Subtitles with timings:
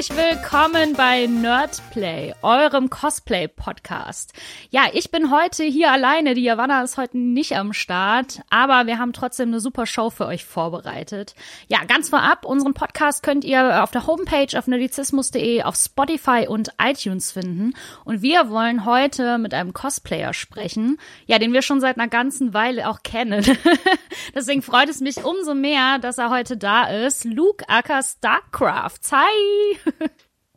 [0.00, 4.32] Herzlich willkommen bei Nerdplay, eurem Cosplay-Podcast.
[4.70, 6.32] Ja, ich bin heute hier alleine.
[6.32, 10.24] Die Javanna ist heute nicht am Start, aber wir haben trotzdem eine super Show für
[10.24, 11.34] euch vorbereitet.
[11.68, 16.70] Ja, ganz vorab, unseren Podcast könnt ihr auf der Homepage auf nerdizismus.de, auf Spotify und
[16.82, 17.74] iTunes finden.
[18.06, 20.96] Und wir wollen heute mit einem Cosplayer sprechen,
[21.26, 23.44] ja, den wir schon seit einer ganzen Weile auch kennen.
[24.34, 27.26] Deswegen freut es mich umso mehr, dass er heute da ist.
[27.26, 29.12] Luke Acker Starcraft.
[29.12, 29.89] Hi!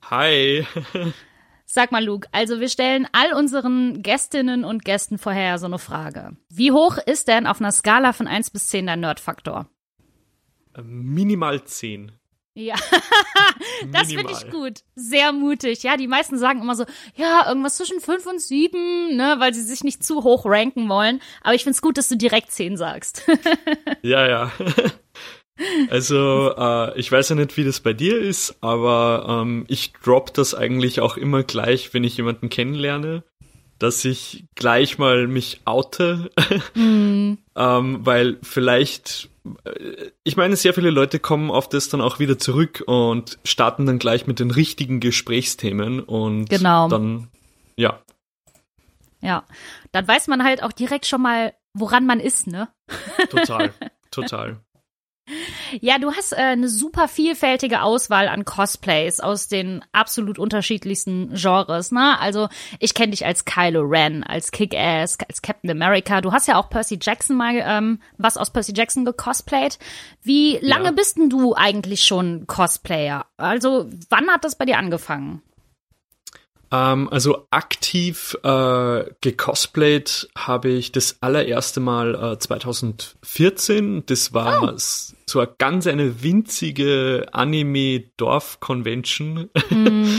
[0.09, 0.65] Hi!
[1.65, 6.37] Sag mal, Luke, also wir stellen all unseren Gästinnen und Gästen vorher so eine Frage.
[6.49, 9.67] Wie hoch ist denn auf einer Skala von 1 bis 10 dein Nerdfaktor?
[10.83, 12.11] Minimal 10.
[12.55, 12.75] Ja,
[13.91, 14.81] das finde ich gut.
[14.95, 15.81] Sehr mutig.
[15.81, 19.63] Ja, die meisten sagen immer so, ja, irgendwas zwischen 5 und 7, ne, weil sie
[19.63, 21.19] sich nicht zu hoch ranken wollen.
[21.41, 23.23] Aber ich finde es gut, dass du direkt 10 sagst.
[24.03, 24.51] ja, ja.
[25.89, 30.33] Also, äh, ich weiß ja nicht, wie das bei dir ist, aber ähm, ich drop
[30.33, 33.23] das eigentlich auch immer gleich, wenn ich jemanden kennenlerne,
[33.77, 36.31] dass ich gleich mal mich oute,
[36.73, 37.33] mm.
[37.55, 39.29] ähm, weil vielleicht,
[39.65, 43.85] äh, ich meine, sehr viele Leute kommen auf das dann auch wieder zurück und starten
[43.85, 46.87] dann gleich mit den richtigen Gesprächsthemen und genau.
[46.87, 47.27] dann,
[47.75, 47.99] ja.
[49.21, 49.43] Ja,
[49.91, 52.69] dann weiß man halt auch direkt schon mal, woran man ist, ne?
[53.29, 53.71] Total,
[54.11, 54.59] total.
[55.79, 61.91] Ja, du hast äh, eine super vielfältige Auswahl an Cosplays aus den absolut unterschiedlichsten Genres,
[61.91, 62.19] ne?
[62.19, 62.49] Also,
[62.79, 66.19] ich kenne dich als Kylo Ren, als Kick-Ass, als Captain America.
[66.19, 69.79] Du hast ja auch Percy Jackson mal ähm, was aus Percy Jackson gecosplayt.
[70.21, 70.91] Wie lange ja.
[70.91, 73.25] bist denn du eigentlich schon Cosplayer?
[73.37, 75.41] Also, wann hat das bei dir angefangen?
[76.73, 84.05] Ähm, also aktiv äh, gecosplayt habe ich das allererste Mal äh, 2014.
[84.07, 84.65] Das war oh.
[85.25, 89.49] So eine ganz eine winzige Anime-Dorf-Convention.
[89.69, 90.07] Mm.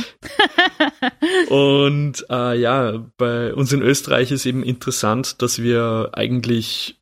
[1.49, 7.01] Und äh, ja, bei uns in Österreich ist eben interessant, dass wir eigentlich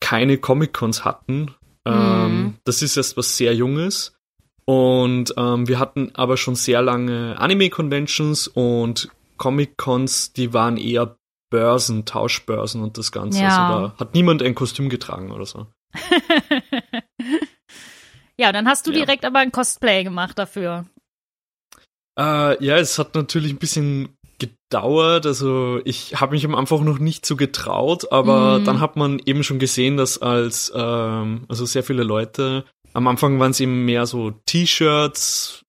[0.00, 1.54] keine Comic-Cons hatten.
[1.84, 2.54] Ähm, mm.
[2.64, 4.16] Das ist erst was sehr Junges.
[4.64, 11.16] Und ähm, wir hatten aber schon sehr lange Anime-Conventions und Comic-Cons, die waren eher
[11.50, 13.42] Börsen, Tauschbörsen und das Ganze.
[13.42, 13.48] Ja.
[13.48, 15.66] Also da hat niemand ein Kostüm getragen oder so.
[18.40, 18.98] ja, dann hast du ja.
[18.98, 20.86] direkt aber ein Cosplay gemacht dafür.
[22.18, 25.26] Äh, ja, es hat natürlich ein bisschen gedauert.
[25.26, 28.64] Also ich habe mich am Anfang noch nicht so getraut, aber mm.
[28.64, 32.64] dann hat man eben schon gesehen, dass als ähm, also sehr viele Leute
[32.94, 35.62] am Anfang waren es eben mehr so T-Shirts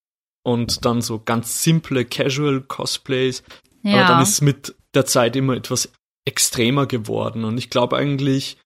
[0.43, 3.43] und dann so ganz simple Casual Cosplays.
[3.83, 3.99] Ja.
[3.99, 5.91] Aber dann ist es mit der Zeit immer etwas
[6.25, 7.43] extremer geworden.
[7.43, 8.57] Und ich glaube eigentlich,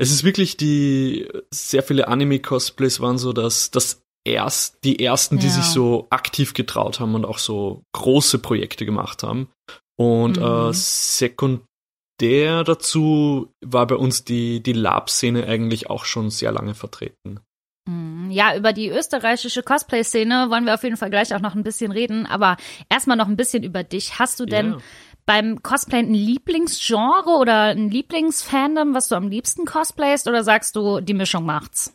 [0.00, 5.42] es ist wirklich die, sehr viele Anime-Cosplays waren so, dass das erst, die ersten, ja.
[5.42, 9.48] die sich so aktiv getraut haben und auch so große Projekte gemacht haben.
[9.96, 10.44] Und mhm.
[10.44, 17.40] äh, sekundär dazu war bei uns die, die Lab-Szene eigentlich auch schon sehr lange vertreten.
[17.88, 21.64] Hm, ja, über die österreichische Cosplay-Szene wollen wir auf jeden Fall gleich auch noch ein
[21.64, 22.56] bisschen reden, aber
[22.88, 24.18] erstmal noch ein bisschen über dich.
[24.18, 24.82] Hast du denn yeah.
[25.28, 31.02] Beim Cosplay ein Lieblingsgenre oder ein Lieblingsfandom, was du am liebsten cosplayst, oder sagst du,
[31.02, 31.94] die Mischung macht's?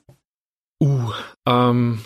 [0.79, 1.11] Uh,
[1.47, 1.99] ähm,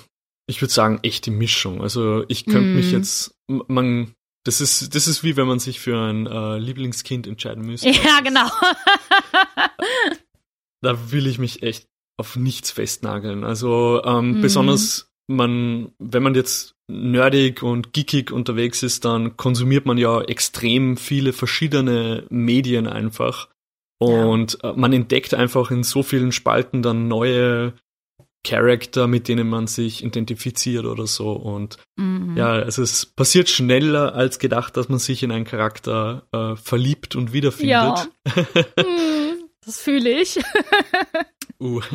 [0.48, 1.82] ich würde sagen, echt die Mischung.
[1.82, 2.76] Also ich könnte mm.
[2.76, 2.94] mich hm.
[2.94, 4.14] jetzt, man,
[4.46, 7.90] das ist, das ist wie wenn man sich für ein äh, Lieblingskind entscheiden müsste.
[8.06, 8.50] Ja, genau.
[10.82, 13.44] da will ich mich echt auf nichts festnageln.
[13.44, 14.42] Also ähm, mhm.
[14.42, 20.98] besonders man, wenn man jetzt nerdig und geekig unterwegs ist, dann konsumiert man ja extrem
[20.98, 23.50] viele verschiedene Medien einfach.
[24.00, 24.72] Und ja.
[24.72, 27.74] Äh, man entdeckt einfach in so vielen Spalten dann neue
[28.44, 31.32] Charakter, mit denen man sich identifiziert oder so.
[31.34, 32.38] Und mhm.
[32.38, 37.16] ja, also es passiert schneller als gedacht, dass man sich in einen Charakter äh, verliebt
[37.16, 37.70] und wiederfindet.
[37.70, 38.08] Ja.
[38.80, 40.40] hm, das fühle ich.
[41.60, 41.82] Uh.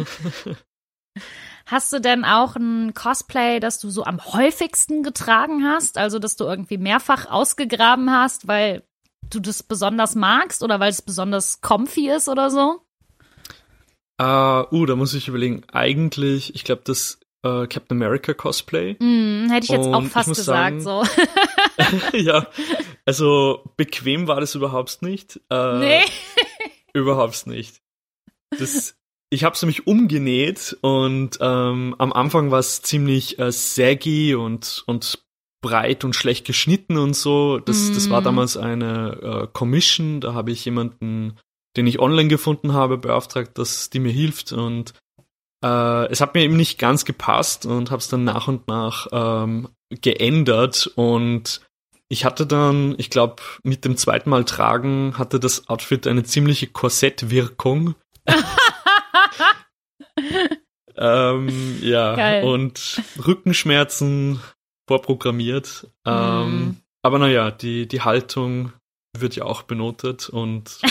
[1.67, 5.99] Hast du denn auch ein Cosplay, das du so am häufigsten getragen hast?
[5.99, 8.83] Also, dass du irgendwie mehrfach ausgegraben hast, weil
[9.31, 12.83] du das besonders magst oder weil es besonders comfy ist oder so?
[14.21, 15.63] Uh, uh da muss ich überlegen.
[15.73, 18.95] Eigentlich, ich glaube, das uh, Captain America Cosplay.
[18.99, 21.05] Mm, hätte ich jetzt Und auch fast gesagt, sagen, so.
[22.17, 22.47] ja,
[23.07, 25.41] also bequem war das überhaupt nicht.
[25.53, 26.05] Uh, nee.
[26.93, 27.81] überhaupt nicht.
[28.51, 28.95] Das
[29.33, 34.85] ich habe es nämlich umgenäht und ähm, am Anfang war es ziemlich äh, saggy und,
[34.87, 35.25] und
[35.63, 37.59] breit und schlecht geschnitten und so.
[37.59, 37.95] Das, mm.
[37.95, 38.25] das war mm.
[38.25, 41.39] damals eine äh, Commission, da habe ich jemanden,
[41.79, 44.93] den ich online gefunden habe, beauftragt, dass die mir hilft und
[45.65, 49.07] äh, es hat mir eben nicht ganz gepasst und habe es dann nach und nach
[49.13, 51.63] ähm, geändert und
[52.09, 56.67] ich hatte dann, ich glaube, mit dem zweiten Mal tragen hatte das Outfit eine ziemliche
[56.67, 57.95] Korsettwirkung.
[60.97, 62.45] ähm, ja, Geil.
[62.45, 64.41] und Rückenschmerzen
[64.89, 65.89] vorprogrammiert.
[66.07, 66.77] Ähm, mm.
[67.03, 68.73] Aber naja, die, die Haltung
[69.17, 70.81] wird ja auch benotet und.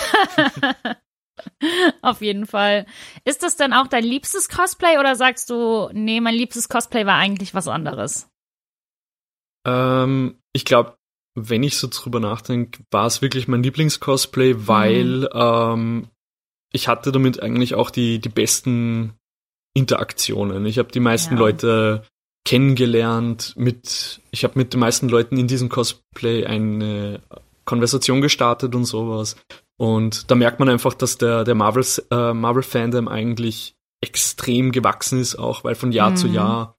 [2.02, 2.86] Auf jeden Fall.
[3.26, 7.16] Ist das denn auch dein liebstes Cosplay oder sagst du, nee, mein liebstes Cosplay war
[7.16, 8.30] eigentlich was anderes?
[9.66, 10.98] Ähm, ich glaube,
[11.36, 15.30] wenn ich so drüber nachdenke, war es wirklich mein Lieblingscosplay, weil mhm.
[15.34, 16.08] ähm,
[16.74, 19.14] ich hatte damit eigentlich auch die, die besten
[19.74, 20.66] Interaktionen.
[20.66, 21.40] Ich habe die meisten ja.
[21.40, 22.04] Leute
[22.46, 27.22] kennengelernt, mit, ich habe mit den meisten Leuten in diesem Cosplay eine
[27.66, 29.36] Konversation gestartet und sowas.
[29.78, 35.36] Und da merkt man einfach, dass der, der Marvel, äh, Marvel-Fandom eigentlich extrem gewachsen ist,
[35.36, 36.16] auch weil von Jahr mhm.
[36.18, 36.76] zu Jahr.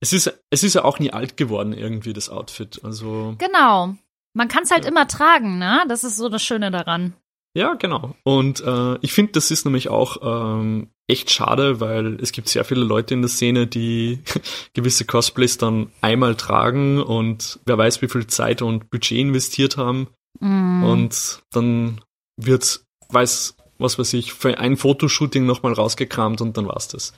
[0.00, 2.80] Es ist, es ist ja auch nie alt geworden, irgendwie, das Outfit.
[2.82, 3.36] Also.
[3.38, 3.94] Genau.
[4.34, 4.90] Man kann es halt ja.
[4.90, 5.84] immer tragen, ne?
[5.88, 7.14] Das ist so das Schöne daran.
[7.54, 8.14] Ja, genau.
[8.22, 12.64] Und äh, ich finde, das ist nämlich auch ähm, echt schade, weil es gibt sehr
[12.64, 14.20] viele Leute in der Szene, die
[14.74, 20.08] gewisse Cosplays dann einmal tragen und wer weiß, wie viel Zeit und Budget investiert haben.
[20.38, 20.84] Mm.
[20.84, 22.00] Und dann
[22.36, 22.80] wird,
[23.10, 27.12] weiß, was weiß ich, für ein Fotoshooting nochmal rausgekramt und dann war's das.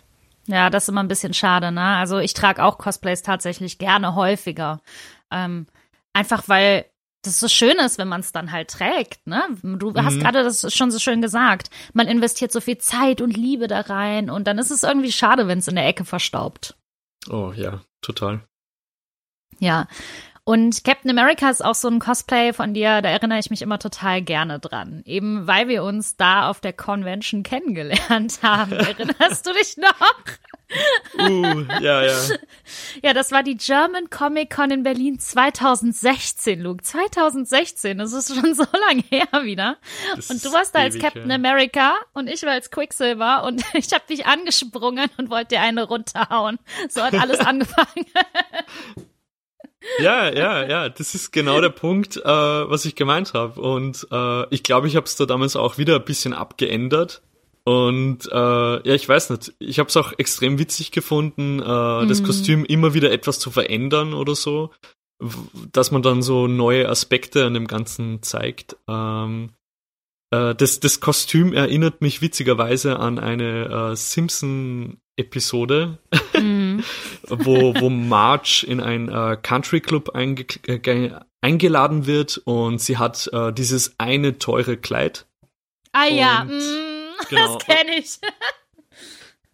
[0.46, 1.82] Ja, das ist immer ein bisschen schade, ne?
[1.82, 4.80] Also ich trage auch Cosplays tatsächlich gerne häufiger.
[5.30, 5.66] Ähm,
[6.12, 6.86] einfach weil
[7.22, 9.42] das so schön ist, wenn man es dann halt trägt, ne?
[9.62, 10.04] Du mhm.
[10.04, 11.70] hast gerade das schon so schön gesagt.
[11.92, 15.46] Man investiert so viel Zeit und Liebe da rein und dann ist es irgendwie schade,
[15.46, 16.76] wenn es in der Ecke verstaubt.
[17.30, 18.40] Oh ja, total.
[19.58, 19.86] Ja.
[20.44, 23.78] Und Captain America ist auch so ein Cosplay von dir, da erinnere ich mich immer
[23.78, 25.02] total gerne dran.
[25.04, 28.72] Eben weil wir uns da auf der Convention kennengelernt haben.
[28.72, 29.92] Erinnerst du dich noch?
[31.18, 32.18] Uh, ja, ja.
[33.02, 36.82] Ja, das war die German Comic Con in Berlin 2016, Luke.
[36.82, 39.76] 2016, das ist schon so lange her wieder.
[40.16, 41.36] Das und du warst da als Captain ja.
[41.36, 45.84] America und ich war als Quicksilver und ich habe dich angesprungen und wollte dir eine
[45.84, 46.58] runterhauen.
[46.88, 48.06] So hat alles angefangen.
[49.98, 53.60] Ja, ja, ja, das ist genau der Punkt, äh, was ich gemeint habe.
[53.60, 57.22] Und äh, ich glaube, ich habe es da damals auch wieder ein bisschen abgeändert.
[57.64, 62.08] Und äh, ja, ich weiß nicht, ich habe es auch extrem witzig gefunden, äh, mhm.
[62.08, 64.70] das Kostüm immer wieder etwas zu verändern oder so,
[65.70, 68.76] dass man dann so neue Aspekte an dem Ganzen zeigt.
[68.88, 69.50] Ähm,
[70.32, 75.98] äh, das, das Kostüm erinnert mich witzigerweise an eine äh, Simpson-Episode,
[76.34, 76.51] mhm.
[77.28, 83.28] wo, wo Marge in ein äh, Country Club einge äh, eingeladen wird und sie hat
[83.32, 85.26] äh, dieses eine teure Kleid.
[85.92, 86.82] Ah ja, mm
[87.28, 87.54] Genau.
[87.54, 88.18] Das kenne ich.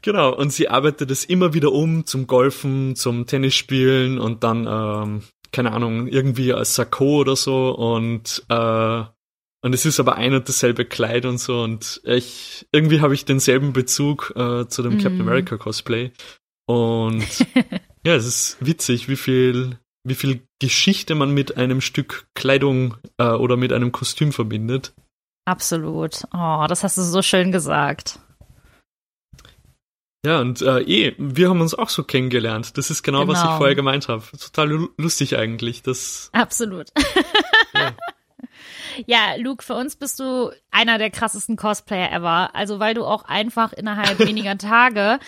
[0.01, 5.23] Genau, und sie arbeitet es immer wieder um zum Golfen, zum Tennisspielen und dann, ähm,
[5.51, 9.03] keine Ahnung, irgendwie als Sakko oder so und äh,
[9.61, 13.25] und es ist aber ein und dasselbe Kleid und so und ich irgendwie habe ich
[13.25, 14.99] denselben Bezug äh, zu dem mm.
[14.99, 16.13] Captain America Cosplay
[16.69, 17.25] und
[18.05, 23.25] ja, es ist witzig, wie viel wie viel Geschichte man mit einem Stück Kleidung äh,
[23.25, 24.93] oder mit einem Kostüm verbindet.
[25.47, 26.25] Absolut.
[26.33, 28.19] Oh, das hast du so schön gesagt.
[30.27, 32.77] Ja, und äh, eh, wir haben uns auch so kennengelernt.
[32.77, 33.33] Das ist genau, genau.
[33.33, 33.57] was ich genau.
[33.59, 34.25] vorher gemeint habe.
[34.39, 35.83] Total lustig eigentlich.
[35.83, 36.89] Das Absolut.
[39.07, 39.35] Ja.
[39.39, 42.55] Luke, für uns bist du einer der krassesten Cosplayer ever.
[42.55, 45.19] Also, weil du auch einfach innerhalb weniger Tage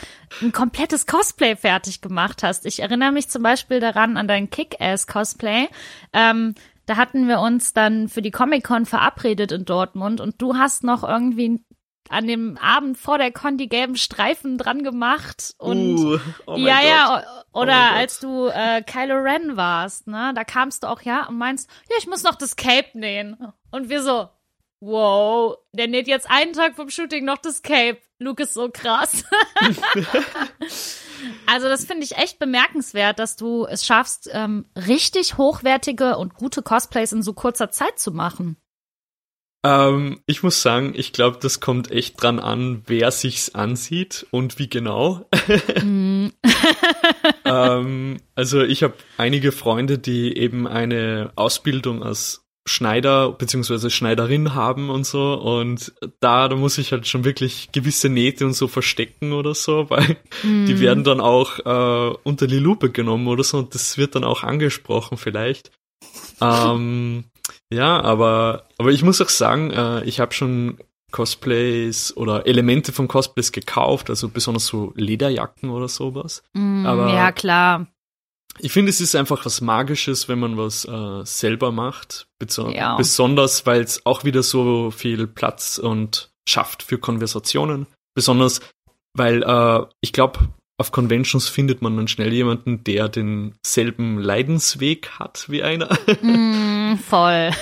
[0.42, 2.66] ein komplettes Cosplay fertig gemacht hast.
[2.66, 5.68] Ich erinnere mich zum Beispiel daran an dein Kick-Ass-Cosplay.
[6.12, 6.54] Ähm,
[6.86, 11.04] da hatten wir uns dann für die Comic-Con verabredet in Dortmund und du hast noch
[11.04, 11.62] irgendwie
[12.10, 16.82] an dem Abend vor der Con die gelben Streifen dran gemacht und uh, oh ja
[16.82, 21.02] ja oh oder oh als du äh, Kylo Ren warst, ne, da kamst du auch
[21.02, 23.38] ja und meinst, ja, ich muss noch das Cape nähen
[23.70, 24.28] und wir so
[24.82, 27.98] Wow, der näht jetzt einen Tag vom Shooting noch das Cape.
[28.18, 29.24] Luke ist so krass.
[31.46, 36.62] Also das finde ich echt bemerkenswert, dass du es schaffst, ähm, richtig hochwertige und gute
[36.62, 38.56] Cosplays in so kurzer Zeit zu machen.
[39.62, 44.58] Ähm, ich muss sagen, ich glaube, das kommt echt dran an, wer sich's ansieht und
[44.58, 45.26] wie genau.
[45.84, 46.28] mm.
[47.44, 53.90] ähm, also ich habe einige Freunde, die eben eine Ausbildung als Schneider bzw.
[53.90, 58.52] Schneiderin haben und so und da, da muss ich halt schon wirklich gewisse Nähte und
[58.52, 60.66] so verstecken oder so, weil mm.
[60.66, 64.24] die werden dann auch äh, unter die Lupe genommen oder so und das wird dann
[64.24, 65.70] auch angesprochen vielleicht.
[66.40, 67.24] ähm,
[67.72, 70.78] ja, aber, aber ich muss auch sagen, äh, ich habe schon
[71.10, 76.42] Cosplays oder Elemente von Cosplays gekauft, also besonders so Lederjacken oder sowas.
[76.52, 77.86] Mm, Aber ja, klar.
[78.58, 82.26] Ich finde, es ist einfach was Magisches, wenn man was äh, selber macht.
[82.38, 82.96] Beso ja.
[82.96, 87.86] Besonders, weil es auch wieder so viel Platz und schafft für Konversationen.
[88.14, 88.60] Besonders,
[89.14, 90.40] weil äh, ich glaube,
[90.80, 95.90] auf Conventions findet man dann schnell jemanden, der denselben Leidensweg hat wie einer.
[96.22, 97.50] Mm, voll.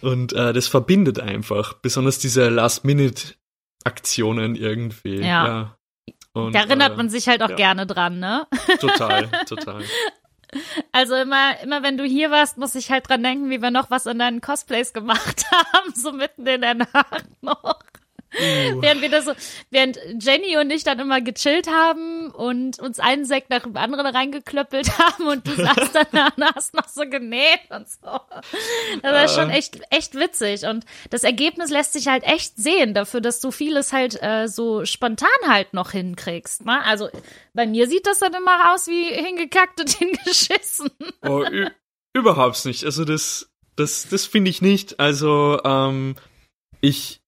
[0.00, 5.18] Und äh, das verbindet einfach, besonders diese Last-Minute-Aktionen irgendwie.
[5.18, 5.46] Ja.
[5.46, 5.76] ja.
[6.32, 7.56] Und, da erinnert äh, man sich halt auch ja.
[7.56, 8.46] gerne dran, ne?
[8.80, 9.84] Total, total.
[10.92, 13.90] Also immer, immer wenn du hier warst, muss ich halt dran denken, wie wir noch
[13.90, 17.80] was in deinen Cosplays gemacht haben, so mitten in der Nacht noch.
[18.38, 18.82] Uh.
[18.82, 19.32] Während wir das so,
[19.70, 24.06] während Jenny und ich dann immer gechillt haben und uns einen Sekt nach dem anderen
[24.06, 28.20] reingeklöppelt haben und du saßt dann und hast noch so genäht und so.
[29.02, 30.64] Das war schon echt, echt witzig.
[30.64, 34.84] Und das Ergebnis lässt sich halt echt sehen dafür, dass du vieles halt äh, so
[34.84, 36.64] spontan halt noch hinkriegst.
[36.64, 36.84] Ne?
[36.84, 37.08] Also
[37.54, 40.90] bei mir sieht das dann immer aus wie hingekackt und hingeschissen.
[41.26, 41.44] Oh,
[42.12, 42.84] überhaupt nicht.
[42.84, 45.00] Also das, das, das finde ich nicht.
[45.00, 46.16] Also ähm,
[46.80, 47.20] ich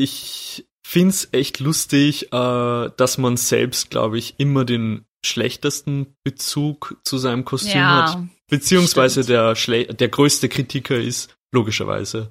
[0.00, 7.18] ich find's echt lustig, äh, dass man selbst, glaube ich, immer den schlechtesten Bezug zu
[7.18, 8.22] seinem Kostüm ja, hat.
[8.48, 12.30] Beziehungsweise der, der größte Kritiker ist, logischerweise.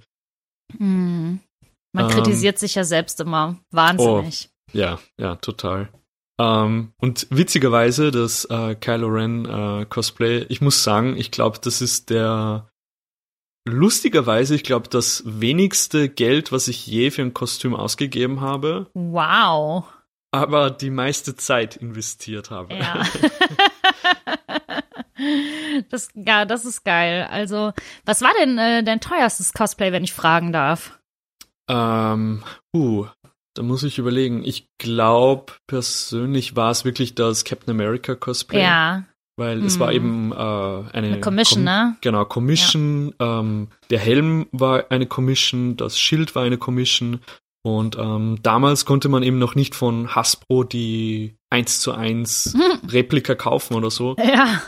[0.77, 1.39] Hm.
[1.93, 3.59] Man ähm, kritisiert sich ja selbst immer.
[3.71, 4.49] Wahnsinnig.
[4.49, 5.89] Oh, ja, ja, total.
[6.39, 11.81] Ähm, und witzigerweise, das äh, Kylo Ren äh, Cosplay, ich muss sagen, ich glaube, das
[11.81, 12.68] ist der
[13.67, 18.87] lustigerweise, ich glaube, das wenigste Geld, was ich je für ein Kostüm ausgegeben habe.
[18.93, 19.85] Wow.
[20.31, 22.75] Aber die meiste Zeit investiert habe.
[22.75, 23.03] Ja.
[25.89, 27.27] das, ja, das ist geil.
[27.29, 27.73] Also,
[28.05, 30.99] was war denn äh, dein teuerstes Cosplay, wenn ich fragen darf?
[31.67, 32.43] Ähm,
[32.75, 33.07] uh,
[33.55, 34.43] da muss ich überlegen.
[34.43, 38.61] Ich glaube, persönlich war es wirklich das Captain America Cosplay.
[38.61, 39.05] Ja
[39.39, 39.95] weil es war mhm.
[39.95, 41.95] eben äh, eine, eine Commission, Com ne?
[42.01, 43.15] Genau, Commission.
[43.19, 43.39] Ja.
[43.39, 47.21] Ähm, der Helm war eine Commission, das Schild war eine Commission.
[47.61, 52.89] Und ähm, damals konnte man eben noch nicht von Hasbro die 1 zu 1 hm.
[52.89, 54.15] Replika kaufen oder so.
[54.17, 54.61] Ja.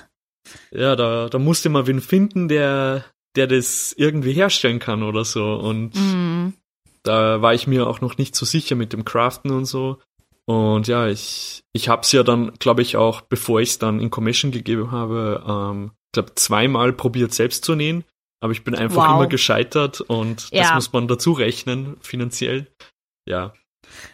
[0.71, 5.53] Ja, da, da musste man wen finden, der, der das irgendwie herstellen kann oder so.
[5.53, 6.53] Und mhm.
[7.03, 9.99] da war ich mir auch noch nicht so sicher mit dem Craften und so.
[10.51, 14.01] Und ja, ich, ich habe es ja dann, glaube ich, auch, bevor ich es dann
[14.01, 18.03] in Commission gegeben habe, ähm, glaube zweimal probiert selbst zu nähen.
[18.41, 19.15] Aber ich bin einfach wow.
[19.15, 20.63] immer gescheitert und ja.
[20.63, 22.67] das muss man dazu rechnen, finanziell.
[23.25, 23.53] Ja.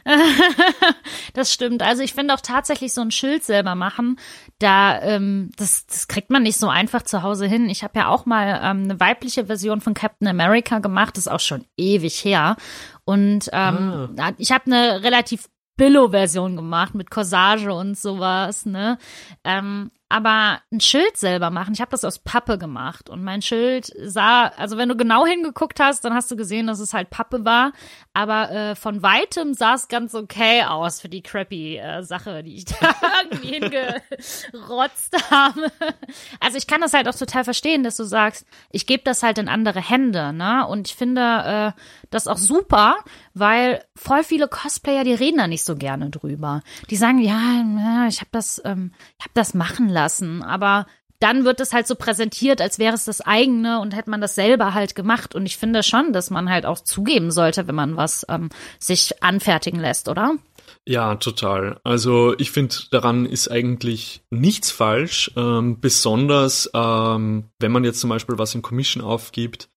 [1.33, 1.81] das stimmt.
[1.81, 4.19] Also ich finde auch tatsächlich so ein Schild selber machen,
[4.59, 7.67] da ähm, das, das kriegt man nicht so einfach zu Hause hin.
[7.67, 11.31] Ich habe ja auch mal ähm, eine weibliche Version von Captain America gemacht, das ist
[11.31, 12.57] auch schon ewig her.
[13.05, 14.33] Und ähm, ah.
[14.37, 18.97] ich habe eine relativ Billo-Version gemacht mit Corsage und sowas, ne?
[19.43, 23.91] Ähm, aber ein Schild selber machen, ich habe das aus Pappe gemacht und mein Schild
[24.01, 27.43] sah, also wenn du genau hingeguckt hast, dann hast du gesehen, dass es halt Pappe
[27.43, 27.73] war,
[28.13, 32.55] aber äh, von weitem sah es ganz okay aus für die crappy äh, Sache, die
[32.55, 33.59] ich da irgendwie
[34.51, 35.71] hingerotzt habe.
[36.39, 39.37] Also ich kann das halt auch total verstehen, dass du sagst, ich gebe das halt
[39.39, 40.65] in andere Hände, ne?
[40.67, 41.81] Und ich finde äh,
[42.11, 42.95] das auch super,
[43.39, 46.61] weil voll viele Cosplayer, die reden da nicht so gerne drüber.
[46.89, 50.85] Die sagen, ja, ich habe das, ähm, habe das machen lassen, aber
[51.19, 54.35] dann wird es halt so präsentiert, als wäre es das eigene und hätte man das
[54.35, 55.33] selber halt gemacht.
[55.33, 59.23] Und ich finde schon, dass man halt auch zugeben sollte, wenn man was ähm, sich
[59.23, 60.35] anfertigen lässt, oder?
[60.85, 61.79] Ja, total.
[61.83, 65.31] Also ich finde, daran ist eigentlich nichts falsch.
[65.35, 69.69] Ähm, besonders, ähm, wenn man jetzt zum Beispiel was in Commission aufgibt,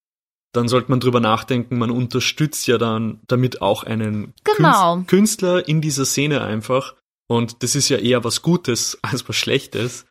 [0.53, 5.03] dann sollte man drüber nachdenken, man unterstützt ja dann damit auch einen genau.
[5.07, 6.95] Künstler in dieser Szene einfach.
[7.29, 10.07] Und das ist ja eher was Gutes als was Schlechtes.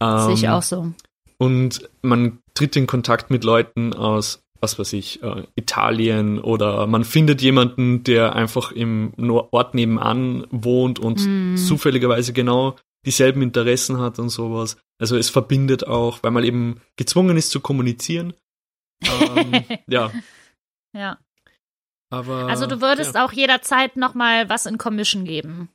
[0.00, 0.92] Ähm, Sehe ich auch so.
[1.38, 7.04] Und man tritt in Kontakt mit Leuten aus, was weiß ich, äh, Italien oder man
[7.04, 9.12] findet jemanden, der einfach im
[9.50, 11.56] Ort nebenan wohnt und mm.
[11.56, 14.78] zufälligerweise genau dieselben Interessen hat und sowas.
[14.98, 18.32] Also es verbindet auch, weil man eben gezwungen ist zu kommunizieren.
[19.04, 20.12] Ähm, ja.
[20.92, 21.18] Ja.
[22.10, 23.24] Aber, also du würdest ja.
[23.24, 25.68] auch jederzeit noch mal was in Commission geben.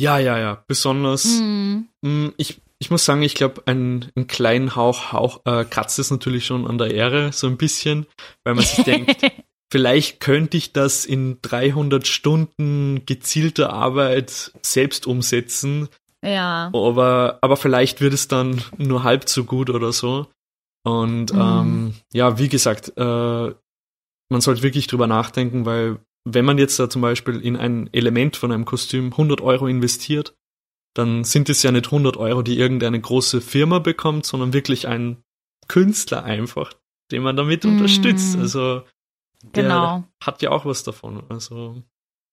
[0.00, 0.64] Ja, ja, ja.
[0.66, 1.24] Besonders.
[1.24, 2.28] Mm.
[2.36, 6.46] Ich, ich muss sagen, ich glaube, ein, einen kleinen Hauch, Hauch äh, kratzt es natürlich
[6.46, 8.06] schon an der Ehre, so ein bisschen,
[8.44, 9.22] weil man sich denkt,
[9.70, 15.88] vielleicht könnte ich das in 300 Stunden gezielter Arbeit selbst umsetzen.
[16.24, 16.70] Ja.
[16.72, 20.26] Aber, aber vielleicht wird es dann nur halb so gut oder so.
[20.84, 21.40] Und mm.
[21.40, 23.54] ähm, ja, wie gesagt, äh,
[24.28, 28.36] man sollte wirklich drüber nachdenken, weil wenn man jetzt da zum Beispiel in ein Element
[28.36, 30.36] von einem Kostüm 100 Euro investiert,
[30.94, 35.22] dann sind es ja nicht 100 Euro, die irgendeine große Firma bekommt, sondern wirklich ein
[35.68, 36.72] Künstler einfach,
[37.10, 37.68] den man damit mm.
[37.68, 38.36] unterstützt.
[38.36, 38.82] Also
[39.42, 40.04] der genau.
[40.22, 41.22] hat ja auch was davon.
[41.28, 41.82] Also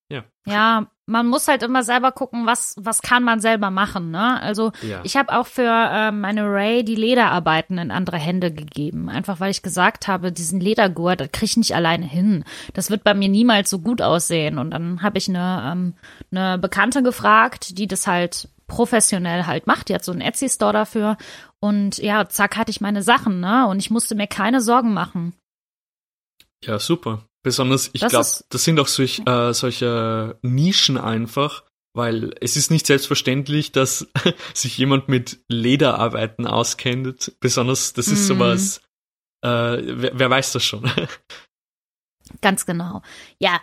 [0.09, 0.23] ja.
[0.45, 4.41] Ja, man muss halt immer selber gucken, was, was kann man selber machen, ne?
[4.41, 5.01] Also ja.
[5.03, 9.09] ich habe auch für ähm, meine Ray die Lederarbeiten in andere Hände gegeben.
[9.09, 12.43] Einfach weil ich gesagt habe, diesen Ledergurt, das kriege ich nicht alleine hin.
[12.73, 14.57] Das wird bei mir niemals so gut aussehen.
[14.57, 15.93] Und dann habe ich eine, ähm,
[16.31, 19.89] eine Bekannte gefragt, die das halt professionell halt macht.
[19.89, 21.17] Die hat so einen Etsy-Store dafür.
[21.59, 23.67] Und ja, zack, hatte ich meine Sachen, ne?
[23.67, 25.33] Und ich musste mir keine Sorgen machen.
[26.63, 27.28] Ja, super.
[27.49, 31.63] Besonders, ich glaube, das sind auch solch, äh, solche Nischen einfach,
[31.95, 34.07] weil es ist nicht selbstverständlich, dass
[34.53, 37.35] sich jemand mit Lederarbeiten auskennt.
[37.39, 38.27] Besonders, das ist mm.
[38.27, 38.81] sowas,
[39.41, 40.91] äh, wer, wer weiß das schon?
[42.41, 43.01] Ganz genau.
[43.39, 43.59] Ja,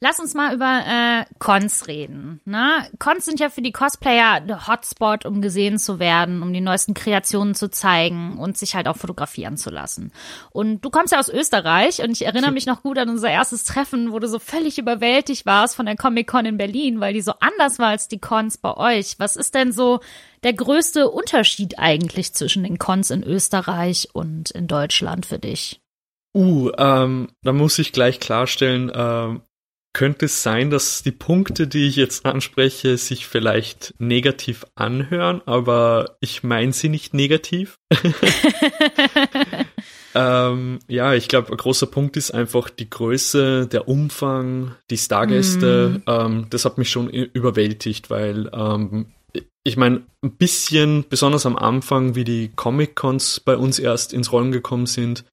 [0.00, 2.40] Lass uns mal über äh, Cons reden.
[2.44, 2.86] Ne?
[2.98, 6.94] Cons sind ja für die Cosplayer der Hotspot, um gesehen zu werden, um die neuesten
[6.94, 10.12] Kreationen zu zeigen und sich halt auch fotografieren zu lassen.
[10.50, 13.64] Und du kommst ja aus Österreich und ich erinnere mich noch gut an unser erstes
[13.64, 17.32] Treffen, wo du so völlig überwältigt warst von der Comic-Con in Berlin, weil die so
[17.40, 19.18] anders war als die Cons bei euch.
[19.18, 20.00] Was ist denn so
[20.42, 25.80] der größte Unterschied eigentlich zwischen den Cons in Österreich und in Deutschland für dich?
[26.34, 29.40] Uh, ähm, da muss ich gleich klarstellen, ähm,
[29.96, 36.18] könnte es sein, dass die Punkte, die ich jetzt anspreche, sich vielleicht negativ anhören, aber
[36.20, 37.78] ich meine sie nicht negativ.
[40.14, 46.02] ähm, ja, ich glaube, ein großer Punkt ist einfach die Größe, der Umfang, die Stargäste.
[46.04, 46.10] Mm.
[46.10, 49.14] Ähm, das hat mich schon überwältigt, weil ähm,
[49.64, 54.52] ich meine, ein bisschen, besonders am Anfang, wie die Comic-Cons bei uns erst ins Rollen
[54.52, 55.24] gekommen sind,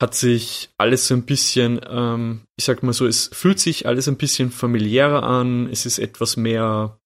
[0.00, 4.08] hat sich alles so ein bisschen, ähm, ich sag mal so, es fühlt sich alles
[4.08, 6.98] ein bisschen familiärer an, es ist etwas mehr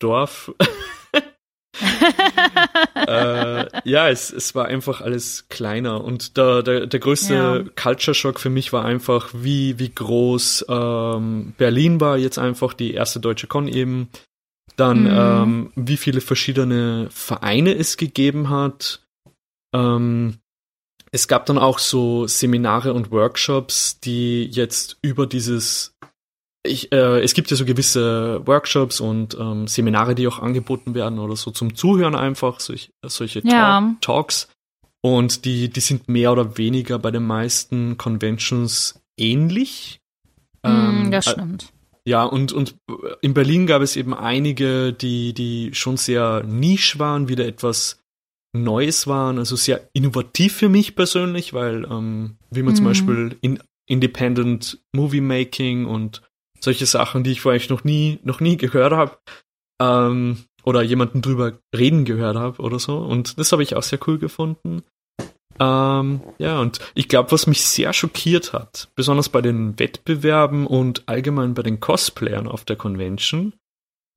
[0.00, 0.52] Dorf.
[2.94, 7.64] äh, ja, es, es war einfach alles kleiner und der, der, der größte ja.
[7.74, 12.94] Culture Shock für mich war einfach, wie, wie groß ähm, Berlin war jetzt einfach, die
[12.94, 14.08] erste deutsche Con eben.
[14.76, 15.08] Dann, mhm.
[15.10, 19.04] ähm, wie viele verschiedene Vereine es gegeben hat.
[19.74, 20.38] Ähm,
[21.10, 25.94] es gab dann auch so Seminare und Workshops, die jetzt über dieses
[26.64, 31.18] ich, äh, es gibt ja so gewisse Workshops und ähm, Seminare, die auch angeboten werden
[31.18, 33.80] oder so zum Zuhören einfach, solch, solche ja.
[33.80, 34.48] Talk Talks.
[35.00, 40.00] Und die, die sind mehr oder weniger bei den meisten Conventions ähnlich.
[40.64, 41.64] Mm, ähm, das stimmt.
[42.04, 42.76] Äh, ja, und, und
[43.20, 48.00] in Berlin gab es eben einige, die, die schon sehr nisch waren, wieder etwas
[48.52, 52.76] Neues waren, also sehr innovativ für mich persönlich, weil ähm, wie man mhm.
[52.76, 56.22] zum Beispiel in Independent Movie Making und
[56.60, 59.18] solche Sachen, die ich vorher noch nie, noch nie gehört habe,
[59.80, 62.98] ähm, oder jemanden drüber reden gehört habe oder so.
[62.98, 64.82] Und das habe ich auch sehr cool gefunden.
[65.60, 71.08] Ähm, ja, und ich glaube, was mich sehr schockiert hat, besonders bei den Wettbewerben und
[71.08, 73.54] allgemein bei den Cosplayern auf der Convention,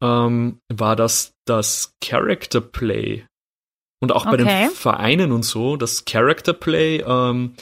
[0.04, 3.26] ähm, war das das Character Play
[4.02, 4.38] und auch okay.
[4.38, 7.54] bei den Vereinen und so, das Character Play ähm,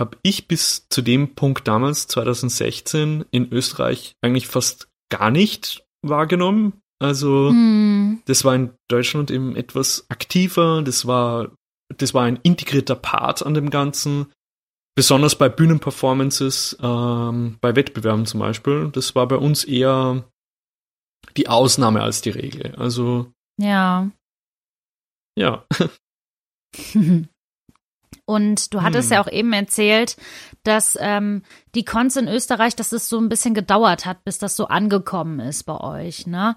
[0.00, 6.74] habe ich bis zu dem Punkt damals, 2016, in Österreich eigentlich fast gar nicht wahrgenommen.
[6.98, 8.22] Also mm.
[8.26, 11.50] das war in Deutschland eben etwas aktiver, das war,
[11.96, 14.26] das war ein integrierter Part an dem Ganzen.
[14.94, 18.90] Besonders bei Bühnenperformances, ähm, bei Wettbewerben zum Beispiel.
[18.92, 20.24] Das war bei uns eher
[21.38, 22.74] die Ausnahme als die Regel.
[22.76, 24.10] Also ja.
[25.36, 25.64] Ja.
[28.24, 29.14] Und du hattest hm.
[29.14, 30.16] ja auch eben erzählt,
[30.62, 31.42] dass ähm,
[31.74, 35.40] die Cons in Österreich, dass es so ein bisschen gedauert hat, bis das so angekommen
[35.40, 36.56] ist bei euch, ne?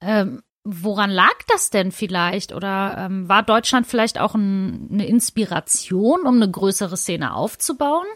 [0.00, 2.52] Ähm, woran lag das denn vielleicht?
[2.52, 8.06] Oder ähm, war Deutschland vielleicht auch ein, eine Inspiration, um eine größere Szene aufzubauen?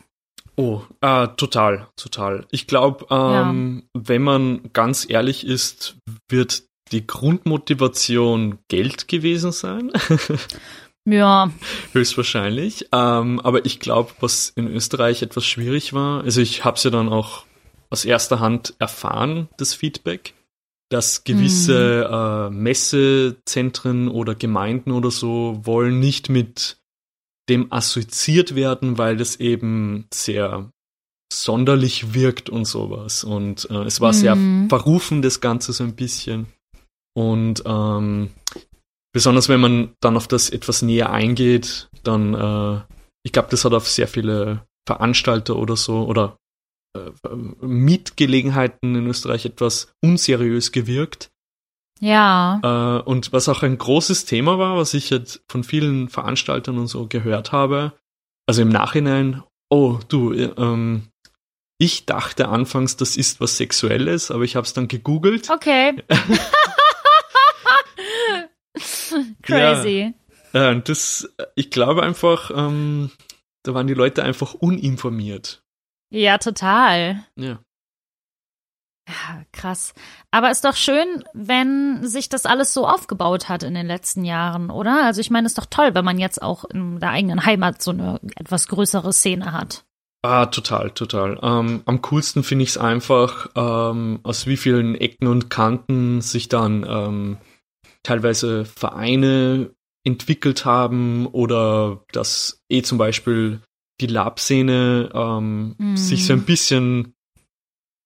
[0.56, 2.46] Oh, äh, total, total.
[2.50, 4.00] Ich glaube, ähm, ja.
[4.08, 9.92] wenn man ganz ehrlich ist, wird die Grundmotivation Geld gewesen sein.
[11.08, 11.50] Ja.
[11.92, 12.88] Höchstwahrscheinlich.
[12.92, 16.90] Ähm, aber ich glaube, was in Österreich etwas schwierig war, also ich habe es ja
[16.90, 17.44] dann auch
[17.88, 20.34] aus erster Hand erfahren, das Feedback,
[20.90, 22.06] dass gewisse
[22.50, 22.56] mhm.
[22.56, 26.78] äh, Messezentren oder Gemeinden oder so wollen nicht mit
[27.48, 30.70] dem assoziiert werden, weil das eben sehr
[31.32, 33.24] sonderlich wirkt und sowas.
[33.24, 34.16] Und äh, es war mhm.
[34.16, 34.36] sehr
[34.68, 36.46] verrufen, das Ganze so ein bisschen.
[37.18, 38.30] Und ähm,
[39.12, 42.80] besonders wenn man dann auf das etwas näher eingeht, dann, äh,
[43.24, 46.36] ich glaube, das hat auf sehr viele Veranstalter oder so oder
[46.96, 47.10] äh,
[47.60, 51.32] Mietgelegenheiten in Österreich etwas unseriös gewirkt.
[51.98, 52.60] Ja.
[52.62, 56.86] Äh, und was auch ein großes Thema war, was ich jetzt von vielen Veranstaltern und
[56.86, 57.94] so gehört habe,
[58.46, 61.08] also im Nachhinein, oh du, ähm,
[61.78, 65.50] ich dachte anfangs, das ist was Sexuelles, aber ich habe es dann gegoogelt.
[65.50, 65.96] Okay.
[69.48, 70.14] Crazy.
[70.52, 73.10] Ja, äh, das, ich glaube einfach, ähm,
[73.62, 75.62] da waren die Leute einfach uninformiert.
[76.10, 77.24] Ja, total.
[77.36, 77.60] Ja.
[79.08, 79.94] Ja, krass.
[80.30, 84.70] Aber ist doch schön, wenn sich das alles so aufgebaut hat in den letzten Jahren,
[84.70, 85.04] oder?
[85.04, 87.80] Also ich meine, es ist doch toll, wenn man jetzt auch in der eigenen Heimat
[87.80, 89.84] so eine etwas größere Szene hat.
[90.22, 91.38] Ah, total, total.
[91.42, 96.48] Ähm, am coolsten finde ich es einfach, ähm, aus wie vielen Ecken und Kanten sich
[96.48, 97.38] dann ähm,
[98.08, 99.70] teilweise Vereine
[100.02, 103.60] entwickelt haben oder dass eh zum Beispiel
[104.00, 105.96] die Lab-Szene ähm, mm.
[105.96, 107.14] sich so ein bisschen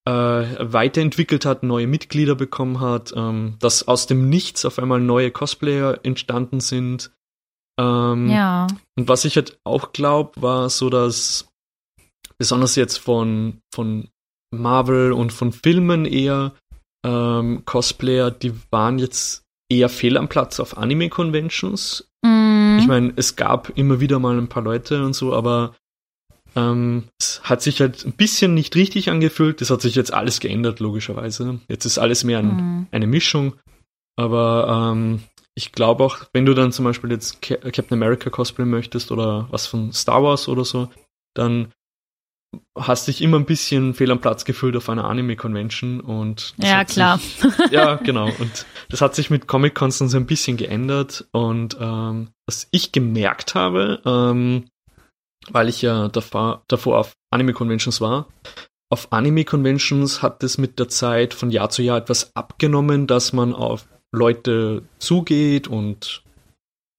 [0.05, 5.31] äh, weiterentwickelt hat, neue Mitglieder bekommen hat, ähm, dass aus dem Nichts auf einmal neue
[5.31, 7.13] Cosplayer entstanden sind.
[7.79, 8.67] Ähm, ja.
[8.97, 11.49] Und was ich halt auch glaube, war so, dass
[12.39, 14.09] besonders jetzt von, von
[14.53, 16.55] Marvel und von Filmen eher
[17.07, 19.43] ähm, Cosplayer, die waren jetzt
[19.77, 22.09] eher fehl am Platz auf Anime-Conventions.
[22.23, 22.79] Mm.
[22.81, 25.75] Ich meine, es gab immer wieder mal ein paar Leute und so, aber
[26.55, 29.61] ähm, es hat sich halt ein bisschen nicht richtig angefühlt.
[29.61, 31.61] Das hat sich jetzt alles geändert, logischerweise.
[31.69, 32.47] Jetzt ist alles mehr ein,
[32.83, 32.87] mm.
[32.91, 33.55] eine Mischung.
[34.17, 35.23] Aber ähm,
[35.55, 39.67] ich glaube auch, wenn du dann zum Beispiel jetzt Captain America Cosplay möchtest oder was
[39.67, 40.89] von Star Wars oder so,
[41.35, 41.73] dann
[42.77, 47.19] hast dich immer ein bisschen fehl am Platz gefühlt auf einer Anime-Convention und ja klar
[47.19, 48.27] sich, ja genau.
[48.27, 51.27] Und das hat sich mit Comic Cons so ein bisschen geändert.
[51.33, 54.67] Und ähm, was ich gemerkt habe ähm,
[55.51, 58.29] weil ich ja davor, davor auf Anime-Conventions war
[58.91, 63.55] auf Anime-Conventions hat es mit der Zeit von Jahr zu Jahr etwas abgenommen dass man
[63.55, 66.23] auf Leute zugeht und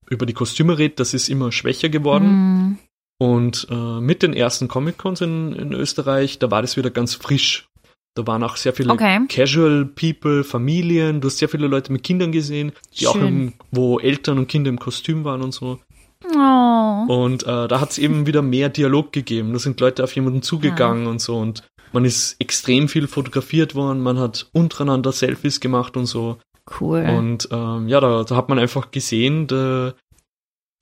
[0.10, 1.00] über die Kostüme redet.
[1.00, 2.28] Das ist immer schwächer geworden.
[2.28, 2.80] Mm.
[3.20, 7.68] Und äh, mit den ersten Comic-Cons in, in Österreich, da war das wieder ganz frisch.
[8.16, 9.22] Da waren auch sehr viele okay.
[9.28, 11.20] Casual People, Familien.
[11.20, 13.10] Du hast sehr viele Leute mit Kindern gesehen, die Schön.
[13.10, 15.80] auch im, wo Eltern und Kinder im Kostüm waren und so.
[16.26, 17.06] Oh.
[17.08, 19.52] Und äh, da hat es eben wieder mehr Dialog gegeben.
[19.52, 21.10] Da sind Leute auf jemanden zugegangen ja.
[21.10, 21.38] und so.
[21.38, 24.02] Und man ist extrem viel fotografiert worden.
[24.02, 26.38] Man hat untereinander Selfies gemacht und so.
[26.80, 27.04] Cool.
[27.04, 29.94] Und ähm, ja, da, da hat man einfach gesehen, da,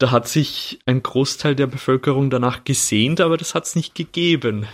[0.02, 4.66] da hat sich ein Großteil der Bevölkerung danach gesehnt, aber das hat es nicht gegeben.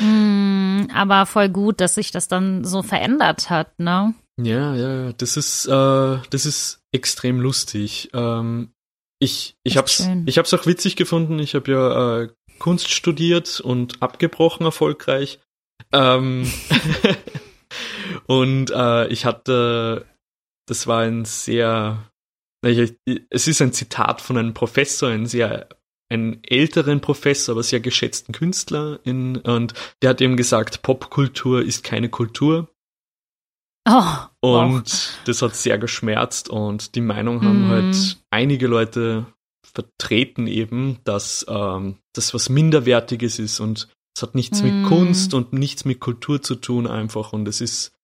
[0.00, 4.14] mm, aber voll gut, dass sich das dann so verändert hat, ne?
[4.40, 8.10] Ja, ja, das ist, äh, das ist extrem lustig.
[8.14, 8.70] Ähm,
[9.18, 10.24] ich, ich hab's, schön.
[10.26, 11.38] ich hab's auch witzig gefunden.
[11.38, 15.40] Ich habe ja äh, Kunst studiert und abgebrochen erfolgreich.
[15.92, 16.50] Ähm,
[18.26, 20.06] und äh, ich hatte,
[20.66, 22.10] das war ein sehr
[22.66, 25.68] es ist ein Zitat von einem Professor, ein sehr
[26.08, 31.82] einen älteren Professor, aber sehr geschätzten Künstler in, und der hat eben gesagt, Popkultur ist
[31.82, 32.68] keine Kultur.
[33.88, 34.02] Oh,
[34.40, 35.18] und wow.
[35.24, 37.70] das hat sehr geschmerzt und die Meinung haben mm.
[37.70, 39.26] halt einige Leute
[39.62, 44.64] vertreten eben, dass ähm, das was Minderwertiges ist und es hat nichts mm.
[44.64, 47.95] mit Kunst und nichts mit Kultur zu tun einfach und es ist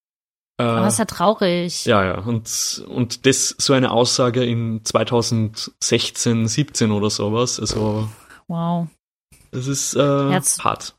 [0.58, 1.84] äh, Aber ist ja traurig.
[1.86, 2.18] Ja, ja.
[2.18, 7.58] Und, und das so eine Aussage in 2016, 17 oder sowas.
[7.58, 8.08] Also.
[8.48, 8.88] Wow.
[9.50, 10.94] Das ist äh, Jetzt, hart.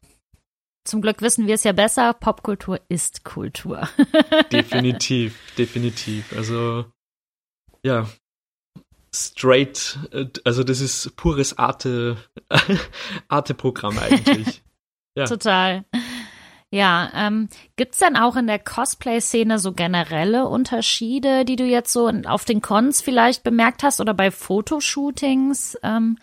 [0.85, 2.13] Zum Glück wissen wir es ja besser.
[2.13, 3.87] Popkultur ist Kultur.
[4.51, 6.33] definitiv, definitiv.
[6.35, 6.85] Also,
[7.83, 8.07] ja.
[9.15, 12.17] Straight, äh, also das ist pures Arte,
[13.27, 14.63] Arte-Programm eigentlich.
[15.15, 15.25] Ja.
[15.25, 15.85] Total.
[16.73, 22.11] Ja, ähm, gibt's denn auch in der Cosplay-Szene so generelle Unterschiede, die du jetzt so
[22.25, 25.77] auf den Cons vielleicht bemerkt hast oder bei Fotoshootings?
[25.83, 26.17] Ähm,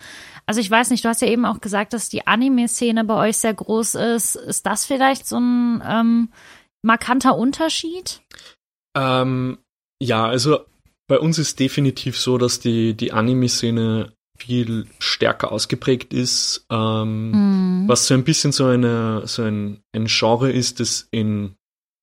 [0.46, 3.36] also ich weiß nicht, du hast ja eben auch gesagt, dass die Anime-Szene bei euch
[3.36, 4.34] sehr groß ist.
[4.34, 6.28] Ist das vielleicht so ein ähm,
[6.82, 8.20] markanter Unterschied?
[8.96, 9.58] Ähm,
[10.02, 10.64] ja, also
[11.06, 17.88] bei uns ist definitiv so, dass die, die Anime-Szene viel stärker ausgeprägt ist, ähm, mm.
[17.88, 21.56] was so ein bisschen so eine so ein, ein Genre ist, das in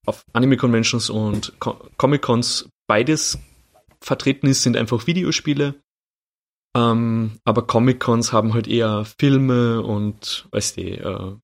[0.06, 3.39] auf Anime Conventions und Co Comic Cons beides
[4.02, 5.76] vertreten ist, sind einfach Videospiele.
[6.76, 11.36] Ähm, aber Comic Cons haben halt eher Filme und weißt du, äh,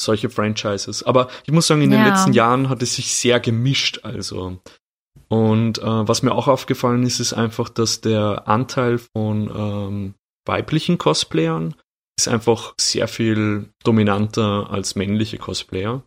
[0.00, 1.02] solche Franchises.
[1.02, 1.98] Aber ich muss sagen, in ja.
[1.98, 4.00] den letzten Jahren hat es sich sehr gemischt.
[4.02, 4.60] Also
[5.28, 10.14] und äh, was mir auch aufgefallen ist, ist einfach, dass der Anteil von ähm,
[10.46, 11.74] weiblichen Cosplayern
[12.18, 16.02] ist einfach sehr viel dominanter als männliche Cosplayer.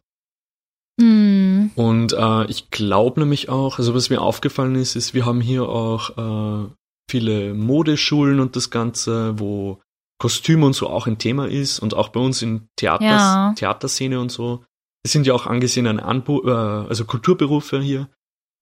[0.99, 1.71] Mhm.
[1.75, 5.67] Und äh, ich glaube nämlich auch, also was mir aufgefallen ist, ist, wir haben hier
[5.67, 6.69] auch äh,
[7.09, 9.81] viele Modeschulen und das Ganze, wo
[10.19, 13.53] Kostüm und so auch ein Thema ist und auch bei uns in Theaters, Ja.
[13.55, 14.63] Theaterszene und so.
[15.03, 18.09] Es sind ja auch angesehene Anbu äh, also Kulturberufe hier.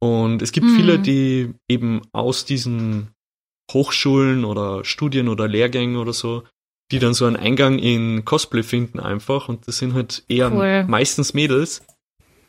[0.02, 0.76] Und es gibt Mhm.
[0.76, 3.12] viele, die eben aus diesen
[3.72, 6.44] Hochschulen oder Studien oder Lehrgängen oder so,
[6.92, 9.48] die dann so einen Eingang in Cosplay finden einfach.
[9.48, 10.84] Und das sind halt eher Cool.
[10.88, 11.84] meistens Mädels.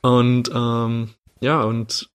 [0.00, 1.10] Und ähm,
[1.40, 2.08] ja, und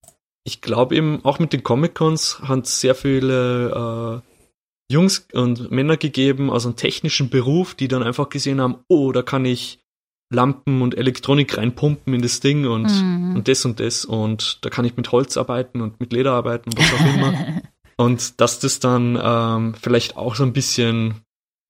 [0.44, 5.98] ich glaube eben, auch mit den Comic-Cons hat es sehr viele äh, Jungs und Männer
[5.98, 9.80] gegeben aus einem technischen Beruf, die dann einfach gesehen haben, oh, da kann ich
[10.30, 13.36] Lampen und Elektronik reinpumpen in das Ding und, Mhm.
[13.38, 16.72] und das und das und da kann ich mit Holz arbeiten und mit Leder arbeiten,
[16.76, 17.62] was auch immer.
[17.98, 21.22] und dass das dann ähm, vielleicht auch so ein bisschen,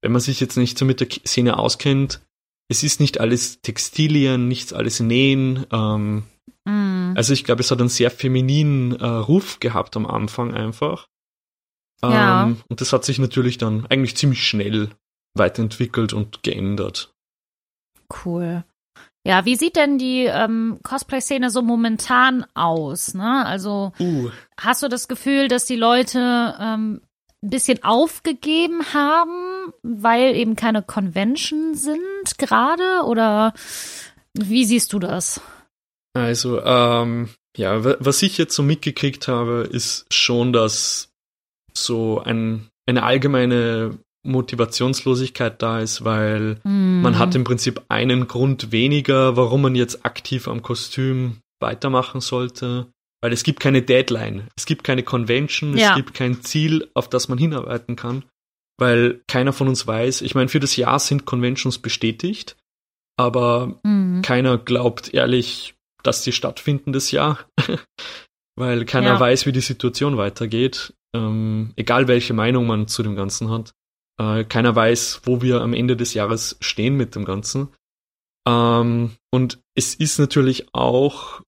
[0.02, 2.22] wenn man sich jetzt nicht so mit der Szene auskennt,
[2.70, 6.24] es ist nicht alles Textilien, nichts alles Nähen, ähm,
[6.66, 7.14] Mhm.
[7.16, 11.08] also ich glaube, es hat einen sehr femininen äh, Ruf gehabt am Anfang einfach.
[12.04, 12.44] Ähm, Ja.
[12.68, 14.90] Und das hat sich natürlich dann eigentlich ziemlich schnell
[15.34, 17.14] weiterentwickelt und geändert.
[18.26, 18.64] Cool.
[19.26, 23.14] Ja, wie sieht denn die ähm, Cosplay-Szene so momentan aus?
[23.14, 23.46] Ne?
[23.46, 27.02] Also Uh, hast du das Gefühl, dass die Leute ähm,
[27.44, 33.04] ein bisschen aufgegeben haben, weil eben keine Convention sind gerade?
[33.06, 33.54] Oder
[34.34, 35.42] wie siehst du das?
[36.14, 41.10] also, ähm, ja, wa- was ich jetzt so mitgekriegt habe, ist schon, dass
[41.74, 47.02] so ein, eine allgemeine Motivationslosigkeit da ist, weil Hm.
[47.02, 52.88] Man hat im Prinzip einen Grund weniger, warum man jetzt aktiv am Kostüm weitermachen sollte.
[53.22, 55.90] Weil es gibt keine Deadline, es gibt keine Convention, Ja.
[55.90, 58.24] es gibt kein Ziel, auf das man hinarbeiten kann.
[58.80, 62.56] Weil keiner von uns weiß, ich meine, für das Jahr sind Conventions bestätigt,
[63.18, 64.22] aber Hm.
[64.24, 67.40] keiner glaubt ehrlich, dass die stattfinden das Jahr.
[68.56, 69.20] Weil keiner Ja.
[69.20, 70.94] weiß, wie die Situation weitergeht.
[71.16, 73.72] Ähm, egal welche Meinung man zu dem Ganzen hat.
[74.20, 77.70] Äh, keiner weiß, wo wir am Ende des Jahres stehen mit dem Ganzen.
[78.48, 81.42] Ähm, und es ist natürlich auch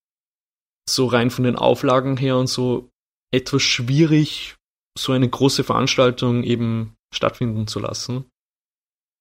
[0.88, 2.90] so rein von den Auflagen her und so
[3.32, 4.56] etwas schwierig,
[4.98, 8.26] so eine große Veranstaltung eben stattfinden zu lassen.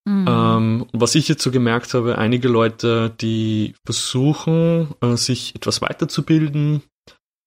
[0.09, 0.27] Hm.
[0.27, 5.83] Ähm, und was ich jetzt so gemerkt habe, einige Leute, die versuchen, äh, sich etwas
[5.83, 6.83] weiterzubilden,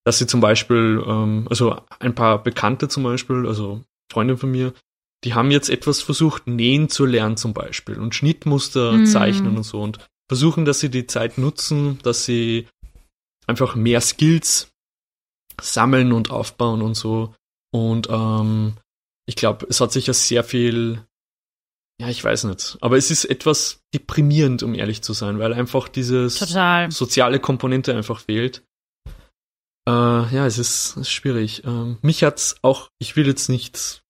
[0.06, 4.74] dass sie zum Beispiel, ähm, also ein paar Bekannte zum Beispiel, also Freunde von mir,
[5.24, 9.06] die haben jetzt etwas versucht, nähen zu lernen zum Beispiel und Schnittmuster Mm.
[9.06, 12.68] zeichnen und so und versuchen, dass sie die Zeit nutzen, dass sie
[13.48, 14.72] einfach mehr Skills
[15.62, 17.36] sammeln und aufbauen und so.
[17.72, 18.78] Und ähm,
[19.28, 21.06] ich glaube, es hat sich ja sehr viel
[22.02, 22.80] ja, ich weiß nicht.
[22.82, 26.90] Aber es ist etwas deprimierend, um ehrlich zu sein, weil einfach dieses Total.
[26.90, 28.64] soziale Komponente einfach fehlt.
[29.88, 31.64] Äh, ja, es ist, es ist schwierig.
[31.64, 34.01] Ähm, mich hat's auch, ich will jetzt nicht,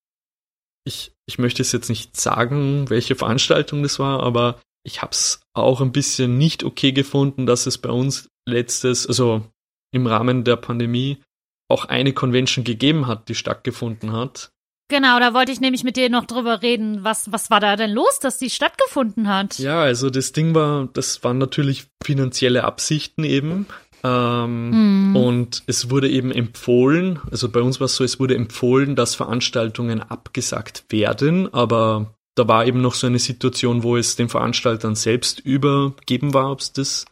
[0.86, 5.82] ich, ich möchte es jetzt nicht sagen, welche Veranstaltung das war, aber ich hab's auch
[5.82, 9.46] ein bisschen nicht okay gefunden, dass es bei uns letztes, also
[9.94, 11.22] im Rahmen der Pandemie,
[11.70, 14.52] auch eine Convention gegeben hat, die stattgefunden hat.
[14.90, 17.06] Genau, da wollte ich nämlich mit dir noch drüber reden.
[17.06, 19.58] Was, was war da denn los, dass die stattgefunden hat?
[19.58, 23.68] Ja, also das Ding war, das waren natürlich finanzielle Absichten eben.
[24.04, 25.16] Ähm, Hm.
[25.16, 29.16] Und es wurde eben empfohlen, also bei uns war es so, es wurde empfohlen, dass
[29.16, 34.96] Veranstaltungen abgesagt werden, aber da war eben noch so eine Situation, wo es den Veranstaltern
[34.96, 37.06] selbst übergeben war, ob es das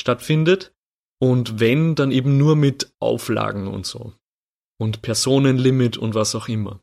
[0.00, 0.72] stattfindet.
[1.20, 4.12] Und wenn, dann eben nur mit Auflagen und so.
[4.78, 6.80] Und Personenlimit und was auch immer.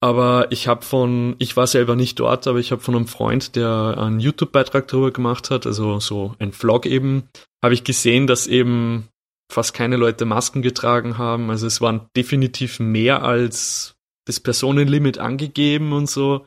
[0.00, 3.56] Aber ich habe von, ich war selber nicht dort, aber ich habe von einem Freund,
[3.56, 7.28] der einen YouTube-Beitrag darüber gemacht hat, also so ein Vlog eben,
[7.64, 9.08] habe ich gesehen, dass eben
[9.50, 11.50] fast keine Leute Masken getragen haben.
[11.50, 13.94] Also es waren definitiv mehr als
[14.26, 16.46] das Personenlimit angegeben und so.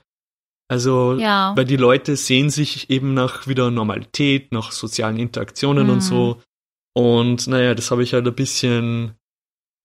[0.71, 1.53] Also, Ja.
[1.55, 5.93] weil die Leute sehen sich eben nach wieder Normalität, nach sozialen Interaktionen Mhm.
[5.93, 6.41] und so.
[6.93, 9.15] Und naja, das habe ich halt ein bisschen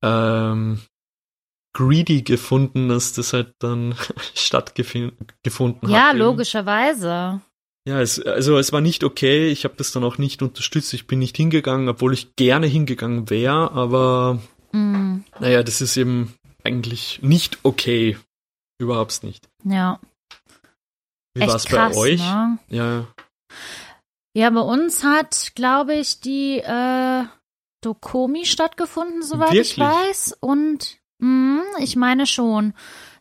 [0.02, 0.80] ähm,
[1.74, 3.94] greedy gefunden, dass das halt dann
[4.34, 6.10] stattgefunden Ja, hat.
[6.14, 6.18] eben.
[6.20, 7.40] logischerweise.
[7.86, 9.48] Ja, es, also es war nicht okay.
[9.50, 10.94] Ich habe das dann auch nicht unterstützt.
[10.94, 13.72] Ich bin nicht hingegangen, obwohl ich gerne hingegangen wäre.
[13.72, 14.38] Aber
[14.72, 15.24] Hm.
[15.38, 16.34] naja, das ist eben
[16.64, 18.16] eigentlich nicht okay.
[18.78, 19.46] Überhaupt nicht.
[19.64, 20.00] Ja.
[21.34, 22.20] Wie war es bei euch?
[22.20, 22.58] Ne?
[22.70, 23.06] Ja,
[24.36, 27.24] Ja, bei uns hat, glaube ich, die äh,
[27.82, 29.78] Dokomi stattgefunden, soweit ich Wirklich?
[29.78, 30.36] weiß.
[30.40, 32.74] Und mh, ich meine schon.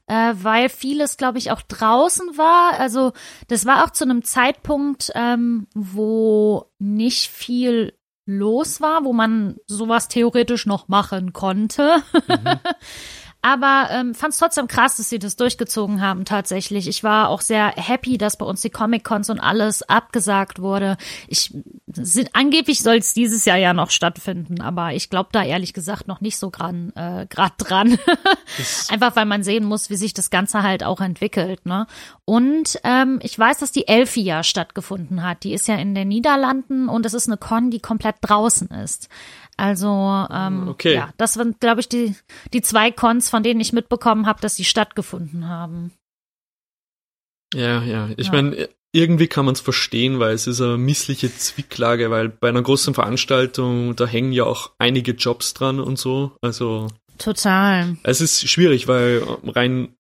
[0.08, 2.80] äh, weil vieles, glaube ich, auch draußen war.
[2.80, 3.14] Also
[3.48, 10.08] das war auch zu einem Zeitpunkt, ähm, wo nicht viel los war, wo man sowas
[10.10, 12.04] theoretisch noch machen konnte.
[12.28, 12.60] Mhm.
[13.46, 16.88] Aber ähm, fand es trotzdem krass, dass sie das durchgezogen haben tatsächlich.
[16.88, 20.96] Ich war auch sehr happy, dass bei uns die Comic-Cons und alles abgesagt wurde.
[21.28, 21.54] Ich
[21.92, 26.08] sind, angeblich soll es dieses Jahr ja noch stattfinden, aber ich glaube da ehrlich gesagt
[26.08, 28.00] noch nicht so gran, äh, grad dran.
[28.90, 31.66] Einfach weil man sehen muss, wie sich das Ganze halt auch entwickelt.
[31.66, 31.86] Ne?
[32.26, 35.44] Und ähm, ich weiß, dass die Elfi ja stattgefunden hat.
[35.44, 39.10] Die ist ja in den Niederlanden und es ist eine Con, die komplett draußen ist.
[39.58, 39.88] Also
[40.32, 40.96] ähm, okay.
[40.96, 42.16] ja, das waren, glaube ich, die,
[42.54, 45.92] die zwei Cons, von denen ich mitbekommen habe, dass sie stattgefunden haben.
[47.54, 48.10] Ja, ja.
[48.18, 48.34] Ich ja.
[48.34, 52.62] meine, irgendwie kann man es verstehen, weil es ist eine missliche Zwicklage, weil bei einer
[52.62, 56.32] großen Veranstaltung, da hängen ja auch einige Jobs dran und so.
[56.42, 56.88] Also.
[57.18, 57.98] Total.
[58.04, 59.96] Es ist schwierig, weil rein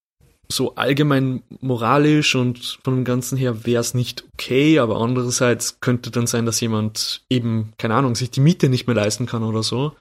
[0.52, 6.12] so allgemein moralisch und von dem Ganzen her wäre es nicht okay, aber andererseits könnte
[6.12, 9.64] dann sein, dass jemand eben, keine Ahnung, sich die Miete nicht mehr leisten kann oder
[9.64, 9.96] so.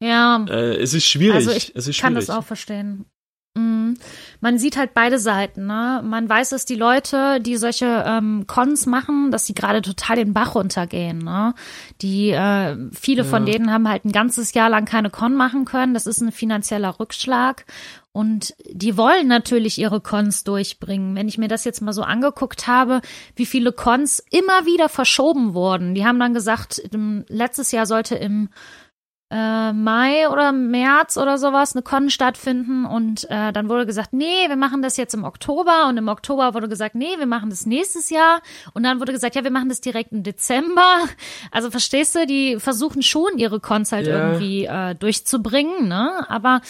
[0.00, 0.44] Ja.
[0.48, 1.36] Äh, es ist schwierig.
[1.36, 3.06] Also ich es ist kann das auch verstehen.
[3.56, 3.96] Mhm.
[4.40, 5.66] Man sieht halt beide Seiten.
[5.66, 6.02] Ne?
[6.04, 10.32] Man weiß, dass die Leute, die solche ähm, Cons machen, dass sie gerade total den
[10.32, 11.18] Bach runtergehen.
[11.18, 11.54] Ne?
[12.02, 13.28] Die äh, viele ja.
[13.28, 15.94] von denen haben halt ein ganzes Jahr lang keine Con machen können.
[15.94, 17.64] Das ist ein finanzieller Rückschlag.
[18.14, 21.16] Und die wollen natürlich ihre Cons durchbringen.
[21.16, 23.00] Wenn ich mir das jetzt mal so angeguckt habe,
[23.34, 25.96] wie viele Cons immer wieder verschoben wurden.
[25.96, 26.80] Die haben dann gesagt,
[27.28, 28.50] letztes Jahr sollte im
[29.32, 34.48] äh, Mai oder März oder sowas eine Con stattfinden und äh, dann wurde gesagt, nee,
[34.48, 37.66] wir machen das jetzt im Oktober und im Oktober wurde gesagt, nee, wir machen das
[37.66, 38.42] nächstes Jahr
[38.74, 40.84] und dann wurde gesagt, ja, wir machen das direkt im Dezember.
[41.50, 44.32] Also verstehst du, die versuchen schon ihre Cons halt ja.
[44.32, 46.28] irgendwie äh, durchzubringen, ne?
[46.28, 46.60] Aber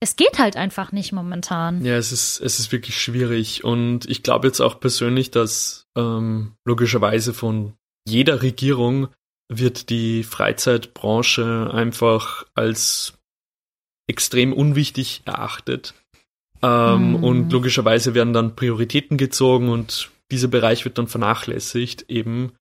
[0.00, 1.84] es geht halt einfach nicht momentan.
[1.84, 3.64] Ja, es ist, es ist wirklich schwierig.
[3.64, 7.74] Und ich glaube jetzt auch persönlich, dass ähm, logischerweise von
[8.06, 9.08] jeder Regierung
[9.48, 13.14] wird die Freizeitbranche einfach als
[14.08, 15.94] extrem unwichtig erachtet.
[16.62, 17.24] Ähm, mm.
[17.24, 22.52] Und logischerweise werden dann Prioritäten gezogen und dieser Bereich wird dann vernachlässigt eben.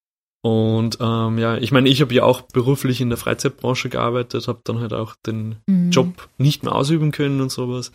[0.45, 4.61] Und ähm, ja, ich meine, ich habe ja auch beruflich in der Freizeitbranche gearbeitet, habe
[4.63, 5.89] dann halt auch den mhm.
[5.89, 7.91] Job nicht mehr ausüben können und sowas.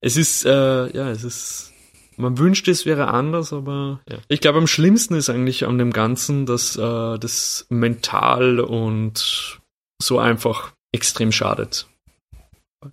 [0.00, 0.50] Es ist, äh,
[0.92, 1.72] ja, es ist,
[2.16, 4.18] man wünscht, es wäre anders, aber ja.
[4.26, 9.60] Ich glaube, am schlimmsten ist eigentlich an dem Ganzen, dass äh, das mental und
[10.02, 11.86] so einfach extrem schadet.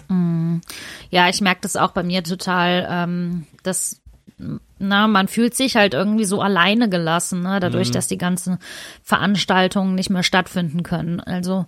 [0.09, 0.61] Mhm.
[1.09, 3.99] Ja, ich merke das auch bei mir total, ähm, dass
[4.79, 7.93] na, man fühlt sich halt irgendwie so alleine gelassen, ne, dadurch, mhm.
[7.93, 8.57] dass die ganzen
[9.03, 11.19] Veranstaltungen nicht mehr stattfinden können.
[11.19, 11.65] Also,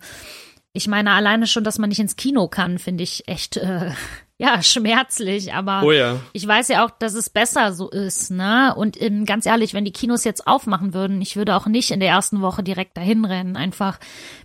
[0.73, 3.91] ich meine, alleine schon, dass man nicht ins Kino kann, finde ich echt, äh,
[4.39, 5.53] ja, schmerzlich.
[5.53, 6.19] Aber oh ja.
[6.33, 8.73] ich weiß ja auch, dass es besser so ist, ne?
[8.75, 11.99] Und ähm, ganz ehrlich, wenn die Kinos jetzt aufmachen würden, ich würde auch nicht in
[11.99, 13.99] der ersten Woche direkt dahin rennen, einfach,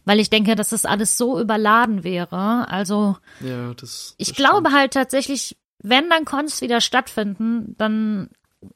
[0.04, 2.68] weil ich denke, dass das alles so überladen wäre.
[2.68, 8.30] Also, ja, das, das ich glaube halt tatsächlich, wenn dann Cons wieder stattfinden, dann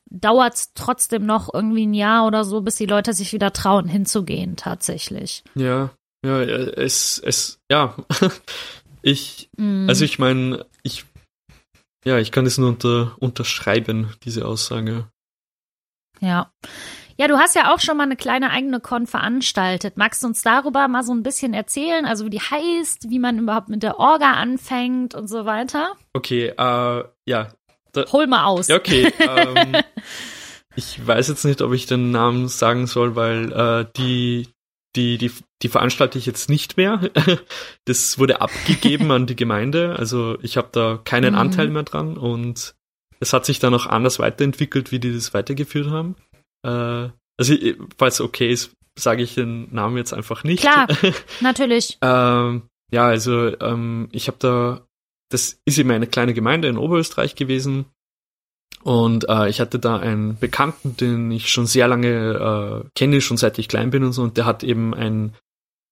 [0.06, 3.88] dauert es trotzdem noch irgendwie ein Jahr oder so, bis die Leute sich wieder trauen,
[3.88, 5.42] hinzugehen, tatsächlich.
[5.54, 5.90] Ja,
[6.24, 7.96] ja, es, es, ja.
[9.02, 9.88] ich, mm.
[9.88, 11.04] also ich meine, ich,
[12.04, 15.08] ja, ich kann es nur unter, unterschreiben, diese Aussage.
[16.20, 16.52] Ja.
[17.22, 19.96] Ja, du hast ja auch schon mal eine kleine eigene Con veranstaltet.
[19.96, 22.04] Magst du uns darüber mal so ein bisschen erzählen?
[22.04, 25.92] Also wie die heißt, wie man überhaupt mit der Orga anfängt und so weiter?
[26.14, 27.48] Okay, äh, ja.
[27.92, 28.68] Da, Hol mal aus.
[28.70, 29.76] Okay, ähm,
[30.74, 34.48] ich weiß jetzt nicht, ob ich den Namen sagen soll, weil äh, die,
[34.96, 35.30] die, die,
[35.62, 37.08] die veranstalte ich jetzt nicht mehr.
[37.84, 39.94] Das wurde abgegeben an die Gemeinde.
[39.96, 41.38] Also ich habe da keinen mhm.
[41.38, 42.74] Anteil mehr dran und
[43.20, 46.16] es hat sich dann auch anders weiterentwickelt, wie die das weitergeführt haben.
[46.64, 47.54] Äh, also,
[47.98, 50.60] falls okay ist, sage ich den Namen jetzt einfach nicht.
[50.60, 50.86] Klar,
[51.40, 51.98] natürlich.
[52.02, 54.86] ähm, ja, also ähm, ich habe da,
[55.30, 57.86] das ist eben eine kleine Gemeinde in Oberösterreich gewesen
[58.82, 63.36] und äh, ich hatte da einen Bekannten, den ich schon sehr lange äh, kenne, schon
[63.36, 65.34] seit ich klein bin und so, und der hat eben ein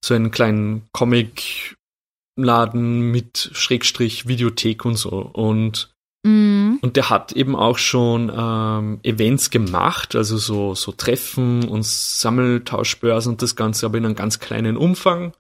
[0.05, 5.93] so einen kleinen Comic-Laden mit Schrägstrich Videothek und so und
[6.23, 6.79] Mhm.
[6.83, 13.33] Und der hat eben auch schon ähm, Events gemacht, also so, so Treffen und Sammeltauschbörsen
[13.33, 15.33] und das Ganze, aber in einem ganz kleinen Umfang.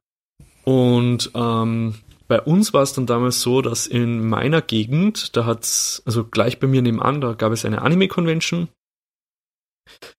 [0.65, 1.95] Und ähm,
[2.29, 6.61] bei uns war es dann damals so, dass in meiner Gegend, da hat's, also gleich
[6.61, 8.69] bei mir nebenan, da gab es eine Anime-Convention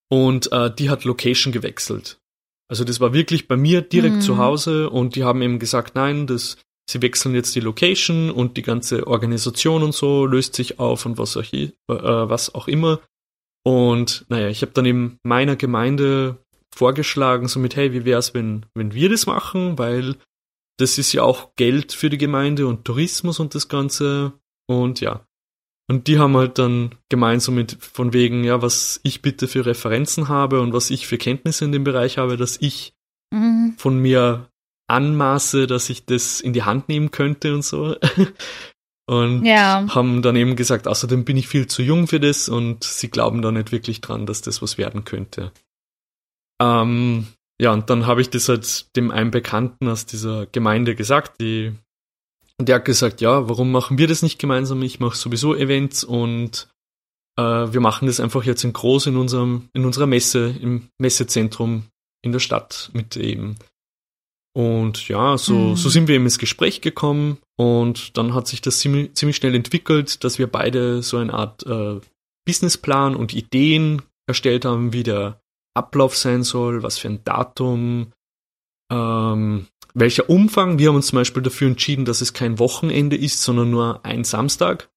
[0.10, 2.20] und äh, die hat Location gewechselt.
[2.68, 4.22] Also das war wirklich bei mir direkt mhm.
[4.22, 6.58] zu Hause und die haben eben gesagt, nein, das
[6.92, 11.18] sie wechseln jetzt die Location und die ganze Organisation und so löst sich auf und
[11.18, 13.00] was auch, äh, was auch immer.
[13.64, 16.38] Und naja, ich habe dann eben meiner Gemeinde
[16.74, 20.16] vorgeschlagen, so mit, hey, wie wär's, wenn, wenn wir das machen, weil
[20.78, 24.34] das ist ja auch Geld für die Gemeinde und Tourismus und das Ganze.
[24.68, 25.26] Und ja.
[25.88, 30.30] Und die haben halt dann gemeinsam mit von wegen, ja, was ich bitte für Referenzen
[30.30, 32.94] habe und was ich für Kenntnisse in dem Bereich habe, dass ich
[33.32, 33.76] mhm.
[33.78, 34.51] von mir
[34.92, 37.96] anmaße, dass ich das in die Hand nehmen könnte und so.
[39.08, 39.86] Und ja.
[39.90, 43.42] haben dann eben gesagt, außerdem bin ich viel zu jung für das und sie glauben
[43.42, 45.52] da nicht wirklich dran, dass das was werden könnte.
[46.62, 47.28] Ähm,
[47.60, 51.74] ja, und dann habe ich das halt dem einen Bekannten aus dieser Gemeinde gesagt, die,
[52.58, 54.82] und der hat gesagt, ja, warum machen wir das nicht gemeinsam?
[54.82, 56.70] Ich mache sowieso Events und
[57.38, 61.84] äh, wir machen das einfach jetzt in groß in unserem, in unserer Messe, im Messezentrum
[62.24, 63.58] in der Stadt mit eben
[64.54, 65.76] und ja, so, mhm.
[65.76, 69.56] so sind wir eben ins Gespräch gekommen und dann hat sich das ziemlich, ziemlich schnell
[69.56, 72.00] entwickelt, dass wir beide so eine Art äh,
[72.46, 75.42] Businessplan und Ideen erstellt haben, wie der
[75.74, 78.12] Ablauf sein soll, was für ein Datum,
[78.92, 80.80] ähm, welcher Umfang.
[80.80, 84.24] Wir haben uns zum Beispiel dafür entschieden, dass es kein Wochenende ist, sondern nur ein
[84.26, 84.90] Samstag.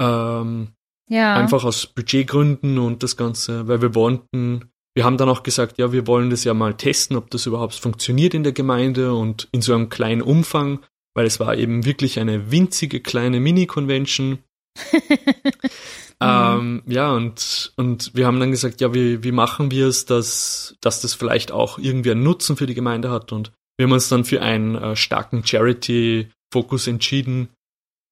[0.00, 0.68] Ähm,
[1.08, 1.34] ja.
[1.34, 5.92] Einfach aus Budgetgründen und das Ganze, weil wir wollten wir haben dann auch gesagt, ja,
[5.92, 9.62] wir wollen das ja mal testen, ob das überhaupt funktioniert in der Gemeinde und in
[9.62, 10.80] so einem kleinen Umfang,
[11.14, 14.38] weil es war eben wirklich eine winzige kleine Mini-Convention.
[16.20, 20.76] ähm, ja, und, und wir haben dann gesagt, ja, wie, wie machen wir es, dass,
[20.80, 23.32] dass das vielleicht auch irgendwie einen Nutzen für die Gemeinde hat.
[23.32, 27.48] Und wir haben uns dann für einen äh, starken Charity-Fokus entschieden,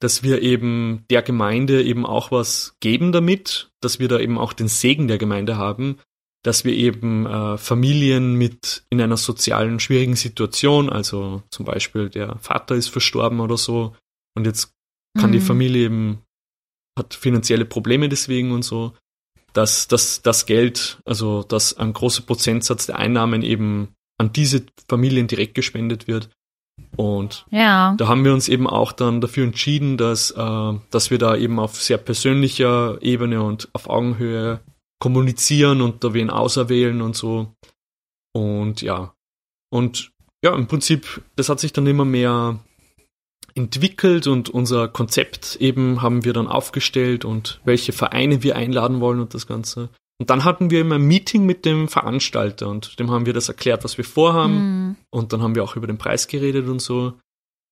[0.00, 4.54] dass wir eben der Gemeinde eben auch was geben damit, dass wir da eben auch
[4.54, 5.98] den Segen der Gemeinde haben,
[6.42, 12.36] dass wir eben äh, Familien mit in einer sozialen schwierigen Situation, also zum Beispiel der
[12.38, 13.94] Vater ist verstorben oder so
[14.34, 14.72] und jetzt
[15.18, 15.34] kann mhm.
[15.34, 16.22] die Familie eben
[16.98, 18.94] hat finanzielle Probleme deswegen und so,
[19.52, 25.26] dass, dass das Geld, also dass ein großer Prozentsatz der Einnahmen eben an diese Familien
[25.26, 26.30] direkt gespendet wird.
[26.96, 27.94] Und ja.
[27.96, 31.58] da haben wir uns eben auch dann dafür entschieden, dass, äh, dass wir da eben
[31.58, 34.60] auf sehr persönlicher Ebene und auf Augenhöhe
[35.00, 37.52] kommunizieren und da wen auserwählen und so.
[38.32, 39.14] Und ja.
[39.72, 40.12] Und
[40.44, 42.60] ja, im Prinzip, das hat sich dann immer mehr
[43.54, 49.20] entwickelt und unser Konzept eben haben wir dann aufgestellt und welche Vereine wir einladen wollen
[49.20, 49.88] und das Ganze.
[50.20, 53.48] Und dann hatten wir immer ein Meeting mit dem Veranstalter und dem haben wir das
[53.48, 54.54] erklärt, was wir vorhaben.
[54.54, 54.96] Mhm.
[55.10, 57.14] Und dann haben wir auch über den Preis geredet und so.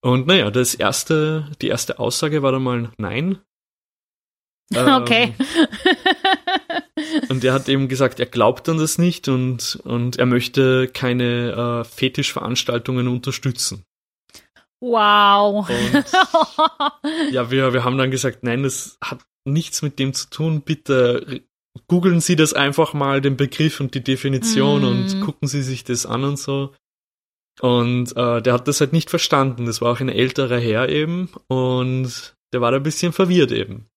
[0.01, 3.39] Und naja, das erste, die erste Aussage war dann mal nein.
[4.75, 5.35] Okay.
[5.35, 10.89] Ähm, und er hat eben gesagt, er glaubt an das nicht und, und er möchte
[10.89, 13.85] keine äh, Fetischveranstaltungen unterstützen.
[14.81, 15.69] Wow.
[15.69, 16.05] Und,
[17.33, 20.63] ja, wir, wir haben dann gesagt, nein, das hat nichts mit dem zu tun.
[20.63, 21.43] Bitte
[21.87, 24.85] googeln Sie das einfach mal, den Begriff und die Definition mm.
[24.85, 26.75] und gucken Sie sich das an und so.
[27.61, 29.67] Und äh, der hat das halt nicht verstanden.
[29.67, 33.89] Das war auch ein älterer Herr eben und der war da ein bisschen verwirrt eben.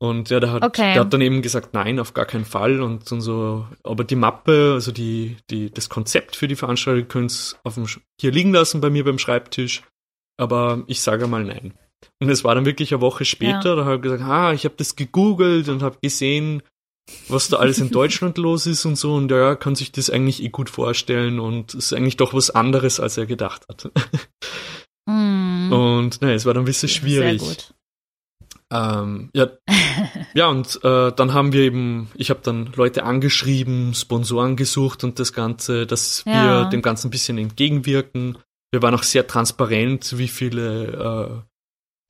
[0.00, 0.94] Und ja, der hat, okay.
[0.94, 2.82] der hat dann eben gesagt, nein, auf gar keinen Fall.
[2.82, 7.56] Und, und so, aber die Mappe, also die, die, das Konzept für die Veranstaltung könnt
[7.64, 7.86] ihr
[8.20, 9.82] hier liegen lassen bei mir beim Schreibtisch.
[10.36, 11.74] Aber ich sage mal nein.
[12.20, 13.76] Und es war dann wirklich eine Woche später, ja.
[13.76, 16.62] da habe ich gesagt, ah, ich habe das gegoogelt und habe gesehen,
[17.28, 19.14] was da alles in Deutschland los ist und so.
[19.14, 22.50] Und ja, kann sich das eigentlich eh gut vorstellen und es ist eigentlich doch was
[22.50, 23.90] anderes, als er gedacht hat.
[25.06, 25.70] Mm.
[25.70, 27.38] Und naja, es war dann ein bisschen schwierig.
[27.38, 27.74] Sehr gut.
[28.72, 29.48] Ähm, ja,
[30.34, 35.18] ja, und äh, dann haben wir eben, ich habe dann Leute angeschrieben, Sponsoren gesucht und
[35.18, 36.62] das Ganze, dass ja.
[36.62, 38.38] wir dem Ganzen ein bisschen entgegenwirken.
[38.72, 41.44] Wir waren auch sehr transparent, wie viele,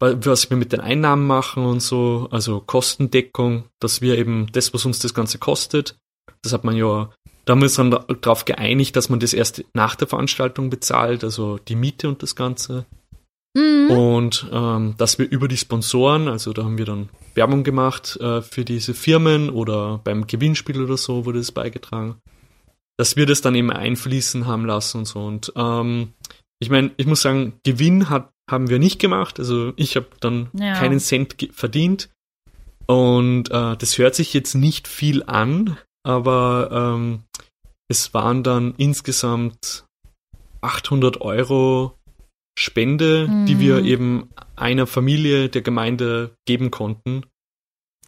[0.01, 4.73] äh, was wir mit den Einnahmen machen und so, also Kostendeckung, dass wir eben das,
[4.75, 5.97] was uns das Ganze kostet,
[6.43, 7.11] das hat man ja,
[7.45, 11.25] da haben wir uns dann darauf geeinigt, dass man das erst nach der Veranstaltung bezahlt,
[11.25, 12.87] also die Miete und das Ganze.
[13.57, 13.91] Mhm.
[13.91, 18.43] Und ähm, dass wir über die Sponsoren, also da haben wir dann Werbung gemacht äh,
[18.43, 22.17] für diese Firmen oder beim Gewinnspiel oder so wurde es beigetragen,
[22.99, 25.25] dass wir das dann eben einfließen haben lassen und so.
[25.25, 26.13] Und ähm,
[26.61, 29.39] ich meine, ich muss sagen, Gewinn hat, haben wir nicht gemacht.
[29.39, 30.75] Also ich habe dann ja.
[30.75, 32.11] keinen Cent verdient.
[32.87, 37.23] Und äh, das hört sich jetzt nicht viel an, aber ähm,
[37.89, 39.87] es waren dann insgesamt
[40.61, 41.95] 800 Euro
[42.57, 43.47] Spende, mhm.
[43.47, 43.85] die wir mhm.
[43.85, 47.25] eben einer Familie der Gemeinde geben konnten.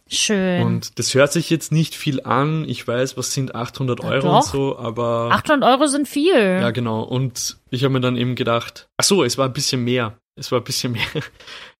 [0.09, 0.63] Schön.
[0.65, 2.63] Und das hört sich jetzt nicht viel an.
[2.67, 4.35] Ich weiß, was sind 800 ja, Euro doch.
[4.37, 5.31] und so, aber.
[5.31, 6.33] 800 Euro sind viel.
[6.33, 7.03] Ja, genau.
[7.03, 10.17] Und ich habe mir dann eben gedacht, ach so, es war ein bisschen mehr.
[10.35, 11.01] es war ein bisschen mehr.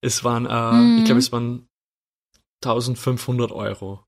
[0.01, 0.97] Es waren, äh, mhm.
[0.99, 1.67] ich glaube, es waren
[2.63, 4.03] 1500 Euro.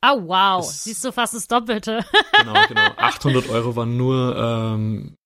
[0.00, 0.66] Ah, oh, wow.
[0.66, 2.04] Das, Siehst du fast das Doppelte.
[2.38, 2.80] genau, genau.
[2.96, 5.16] 800 Euro waren nur ähm,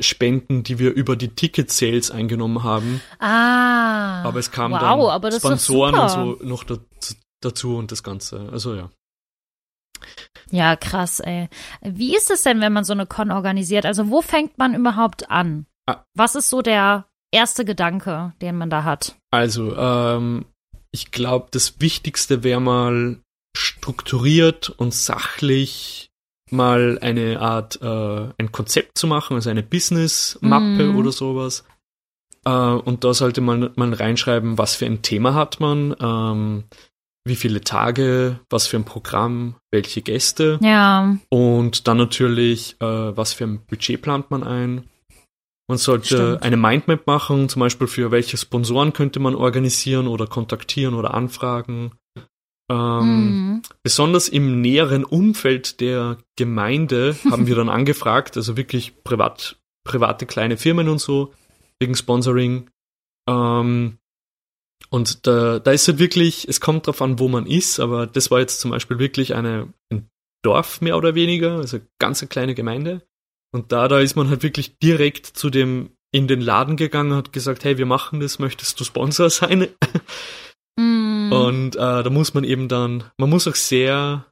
[0.00, 3.00] Spenden, die wir über die Ticket-Sales eingenommen haben.
[3.20, 4.22] Ah.
[4.24, 8.48] Aber es kamen wow, dann Sponsoren und so noch dazu, dazu und das Ganze.
[8.50, 8.90] Also ja.
[10.50, 11.48] Ja, krass, ey.
[11.82, 13.86] Wie ist es denn, wenn man so eine Con organisiert?
[13.86, 15.66] Also, wo fängt man überhaupt an?
[15.86, 16.04] Ah.
[16.14, 19.16] Was ist so der erste Gedanke, den man da hat?
[19.30, 20.46] Also, ähm,
[20.90, 23.20] ich glaube, das Wichtigste wäre mal
[23.56, 26.10] strukturiert und sachlich
[26.50, 30.96] mal eine Art, äh, ein Konzept zu machen, also eine Business-Mappe mm.
[30.96, 31.64] oder sowas.
[32.44, 36.64] Äh, und da sollte man mal reinschreiben, was für ein Thema hat man, ähm,
[37.26, 40.58] wie viele Tage, was für ein Programm, welche Gäste.
[40.62, 41.16] Ja.
[41.30, 44.88] Und dann natürlich, äh, was für ein Budget plant man ein.
[45.66, 46.42] Man sollte Stimmt.
[46.42, 51.92] eine Mindmap machen, zum Beispiel für welche Sponsoren könnte man organisieren oder kontaktieren oder anfragen.
[52.70, 53.62] Ähm, mhm.
[53.82, 60.56] Besonders im näheren Umfeld der Gemeinde haben wir dann angefragt, also wirklich privat, private kleine
[60.56, 61.32] Firmen und so,
[61.78, 62.70] wegen Sponsoring.
[63.28, 63.98] Ähm,
[64.90, 68.30] und da, da ist halt wirklich, es kommt drauf an, wo man ist, aber das
[68.30, 70.08] war jetzt zum Beispiel wirklich eine, ein
[70.42, 73.02] Dorf mehr oder weniger, also ganz eine kleine Gemeinde.
[73.52, 77.32] Und da, da ist man halt wirklich direkt zu dem in den Laden gegangen, hat
[77.32, 79.68] gesagt, hey, wir machen das, möchtest du Sponsor sein?
[81.34, 81.46] Mm.
[81.46, 84.26] Und äh, da muss man eben dann, man muss auch sehr,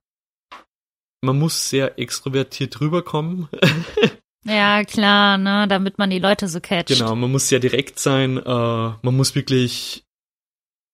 [1.20, 3.48] man muss sehr extrovertiert rüberkommen.
[4.44, 6.88] ja, klar, ne, damit man die Leute so catcht.
[6.88, 10.04] Genau, man muss sehr direkt sein, äh, man muss wirklich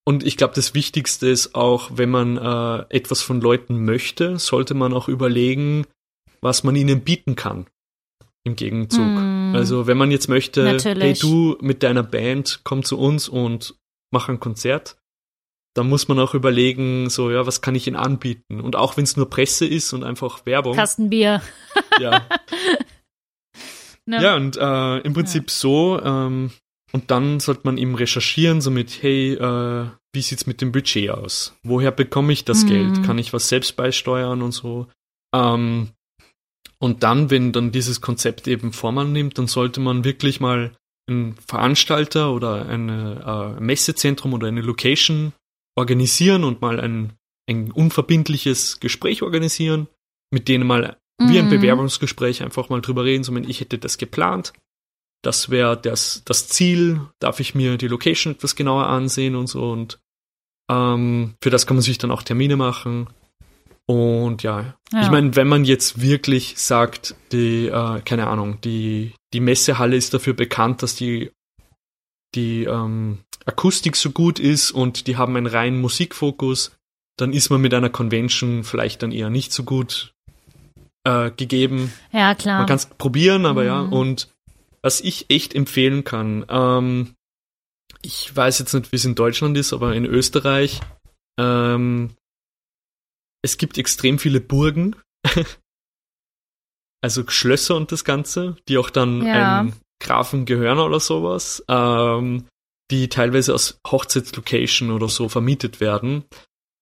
[0.08, 4.72] und ich glaube, das Wichtigste ist auch, wenn man äh, etwas von Leuten möchte, sollte
[4.72, 5.84] man auch überlegen,
[6.40, 7.66] was man ihnen bieten kann
[8.42, 9.04] im Gegenzug.
[9.04, 9.54] Mm.
[9.54, 11.04] Also wenn man jetzt möchte, Natürlich.
[11.04, 13.74] hey du mit deiner Band komm zu uns und
[14.10, 14.96] mach ein Konzert,
[15.78, 18.60] dann muss man auch überlegen, so ja, was kann ich ihnen anbieten?
[18.60, 20.76] Und auch wenn es nur Presse ist und einfach Werbung.
[20.76, 21.40] Kastenbier.
[22.00, 22.26] ja.
[24.08, 24.22] Ne?
[24.22, 25.54] Ja, und äh, im Prinzip ja.
[25.54, 26.50] so, ähm,
[26.92, 31.10] und dann sollte man eben recherchieren, so mit, hey, äh, wie sieht's mit dem Budget
[31.10, 31.54] aus?
[31.62, 32.68] Woher bekomme ich das mhm.
[32.68, 33.04] Geld?
[33.04, 34.86] Kann ich was selbst beisteuern und so?
[35.34, 35.90] Ähm,
[36.78, 40.72] und dann, wenn dann dieses Konzept eben Form annimmt, dann sollte man wirklich mal
[41.06, 45.34] einen Veranstalter oder ein äh, Messezentrum oder eine Location
[45.78, 47.12] organisieren und mal ein,
[47.48, 49.88] ein unverbindliches Gespräch organisieren,
[50.30, 51.30] mit denen mal mhm.
[51.30, 51.50] wie ein mhm.
[51.50, 54.52] Bewerbungsgespräch einfach mal drüber reden, so wenn ich hätte das geplant.
[55.22, 59.70] Das wäre das, das Ziel, darf ich mir die Location etwas genauer ansehen und so
[59.70, 59.98] und
[60.70, 63.08] ähm, für das kann man sich dann auch Termine machen.
[63.86, 65.00] Und ja, ja.
[65.00, 70.12] ich meine, wenn man jetzt wirklich sagt, die, äh, keine Ahnung, die, die Messehalle ist
[70.12, 71.30] dafür bekannt, dass die,
[72.34, 76.76] die ähm, Akustik so gut ist und die haben einen reinen Musikfokus,
[77.16, 80.14] dann ist man mit einer Convention vielleicht dann eher nicht so gut
[81.04, 81.92] äh, gegeben.
[82.12, 82.58] Ja, klar.
[82.58, 83.66] Man kann es probieren, aber mhm.
[83.66, 83.80] ja.
[83.80, 84.28] Und
[84.82, 87.14] was ich echt empfehlen kann, ähm,
[88.02, 90.80] ich weiß jetzt nicht, wie es in Deutschland ist, aber in Österreich
[91.38, 92.10] ähm,
[93.42, 94.96] es gibt extrem viele Burgen,
[97.00, 99.60] also Schlösser und das Ganze, die auch dann ja.
[99.60, 102.44] einem Grafen gehören oder sowas, ähm,
[102.90, 106.24] die teilweise aus Hochzeitslocation oder so vermietet werden.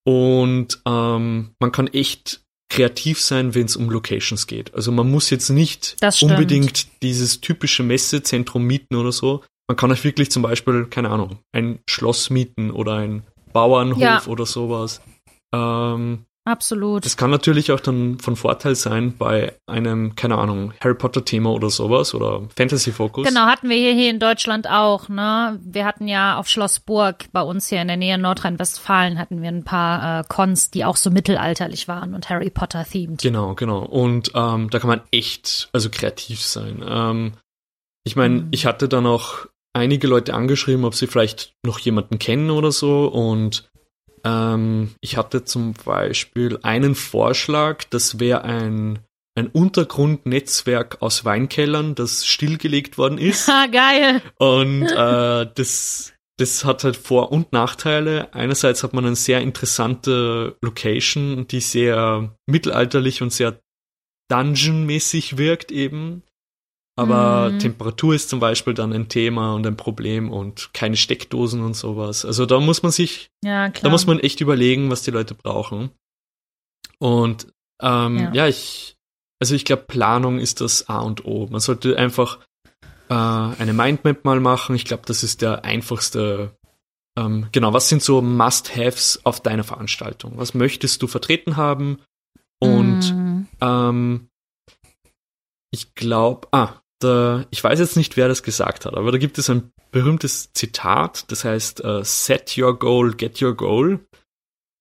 [0.07, 4.75] Und ähm, man kann echt kreativ sein, wenn es um Locations geht.
[4.75, 9.43] Also man muss jetzt nicht unbedingt dieses typische Messezentrum mieten oder so.
[9.69, 14.27] Man kann auch wirklich zum Beispiel, keine Ahnung, ein Schloss mieten oder ein Bauernhof ja.
[14.27, 15.01] oder sowas.
[15.53, 17.05] Ähm, Absolut.
[17.05, 21.51] Das kann natürlich auch dann von Vorteil sein bei einem, keine Ahnung, Harry Potter Thema
[21.51, 23.27] oder sowas oder Fantasy Focus.
[23.27, 25.59] Genau, hatten wir hier, hier in Deutschland auch, ne?
[25.65, 29.49] Wir hatten ja auf Schloss Burg bei uns hier in der Nähe Nordrhein-Westfalen hatten wir
[29.49, 33.21] ein paar äh, Cons, die auch so mittelalterlich waren und Harry Potter themed.
[33.21, 33.81] Genau, genau.
[33.81, 36.81] Und ähm, da kann man echt, also kreativ sein.
[36.89, 37.33] Ähm,
[38.05, 38.49] ich meine, mhm.
[38.53, 43.09] ich hatte dann auch einige Leute angeschrieben, ob sie vielleicht noch jemanden kennen oder so
[43.09, 43.69] und
[44.25, 49.01] ähm, ich hatte zum Beispiel einen Vorschlag, das wäre ein,
[49.37, 53.49] ein Untergrundnetzwerk aus Weinkellern, das stillgelegt worden ist.
[53.53, 54.23] Ah, geil.
[54.39, 58.33] Und äh, das, das hat halt Vor- und Nachteile.
[58.35, 63.61] Einerseits hat man eine sehr interessante Location, die sehr mittelalterlich und sehr
[64.29, 66.23] Dungeon-mäßig wirkt eben.
[66.99, 67.59] Aber mhm.
[67.59, 72.25] Temperatur ist zum Beispiel dann ein Thema und ein Problem und keine Steckdosen und sowas.
[72.25, 75.91] Also da muss man sich, ja, da muss man echt überlegen, was die Leute brauchen.
[76.99, 77.49] Und
[77.83, 78.33] ähm, ja.
[78.33, 78.97] ja, ich,
[79.39, 81.47] also ich glaube, Planung ist das A und O.
[81.51, 82.39] Man sollte einfach
[83.11, 84.75] äh, eine Mindmap mal machen.
[84.75, 86.57] Ich glaube, das ist der einfachste.
[87.19, 90.33] Ähm, genau, was sind so Must-Haves auf deiner Veranstaltung?
[90.37, 91.99] Was möchtest du vertreten haben?
[92.59, 93.49] Und mm.
[93.61, 94.29] ähm,
[95.71, 99.39] ich glaube, ah, da, ich weiß jetzt nicht, wer das gesagt hat, aber da gibt
[99.39, 104.01] es ein berühmtes Zitat, das heißt uh, Set your goal, get your goal.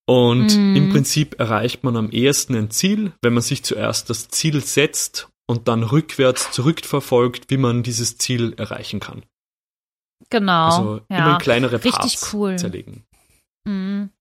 [0.07, 0.76] Und mm.
[0.76, 5.30] im Prinzip erreicht man am ehesten ein Ziel, wenn man sich zuerst das Ziel setzt
[5.47, 9.24] und dann rückwärts zurückverfolgt, wie man dieses Ziel erreichen kann.
[10.30, 10.66] Genau.
[10.66, 11.18] Also ja.
[11.18, 12.55] immer in kleinere Richtig Parts cool.
[12.57, 13.03] zerlegen.
[13.68, 14.11] Mhm.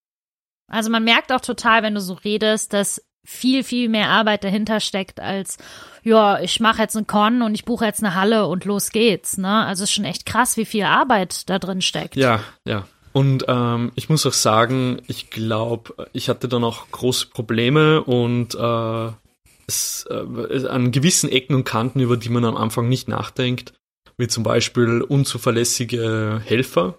[0.70, 4.81] Also man merkt auch total, wenn du so redest, dass viel, viel mehr Arbeit dahinter
[4.81, 5.57] steckt als,
[6.03, 9.39] ja, ich mache jetzt einen Con und ich buche jetzt eine Halle und los geht's.
[9.39, 9.64] Ne?
[9.64, 12.16] Also es ist schon echt krass, wie viel Arbeit da drin steckt.
[12.16, 12.87] Ja, ja.
[13.12, 18.57] Und ähm, ich muss auch sagen, ich glaube, ich hatte da noch große Probleme und
[18.57, 19.12] äh,
[19.66, 23.72] es, äh, an gewissen Ecken und Kanten, über die man am Anfang nicht nachdenkt,
[24.18, 26.99] wie zum Beispiel unzuverlässige Helfer.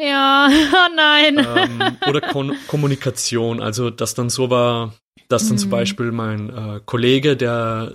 [0.00, 1.38] Ja, oh nein.
[1.38, 4.94] Ähm, oder Kon Kommunikation, also dass dann so war,
[5.28, 5.60] dass dann mhm.
[5.60, 7.94] zum Beispiel mein äh, Kollege, der,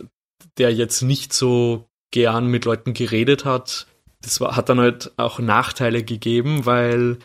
[0.58, 3.88] der jetzt nicht so gern mit Leuten geredet hat,
[4.22, 7.20] das war, hat dann halt auch Nachteile gegeben, weil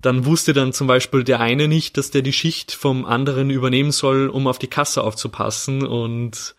[0.00, 3.90] dann wusste dann zum Beispiel der eine nicht, dass der die Schicht vom anderen übernehmen
[3.90, 6.56] soll, um auf die Kasse aufzupassen und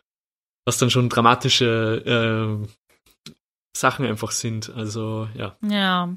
[0.66, 2.68] was dann schon dramatische äh,
[3.78, 4.72] Sachen einfach sind.
[4.76, 5.58] Also ja.
[5.62, 6.16] Ja,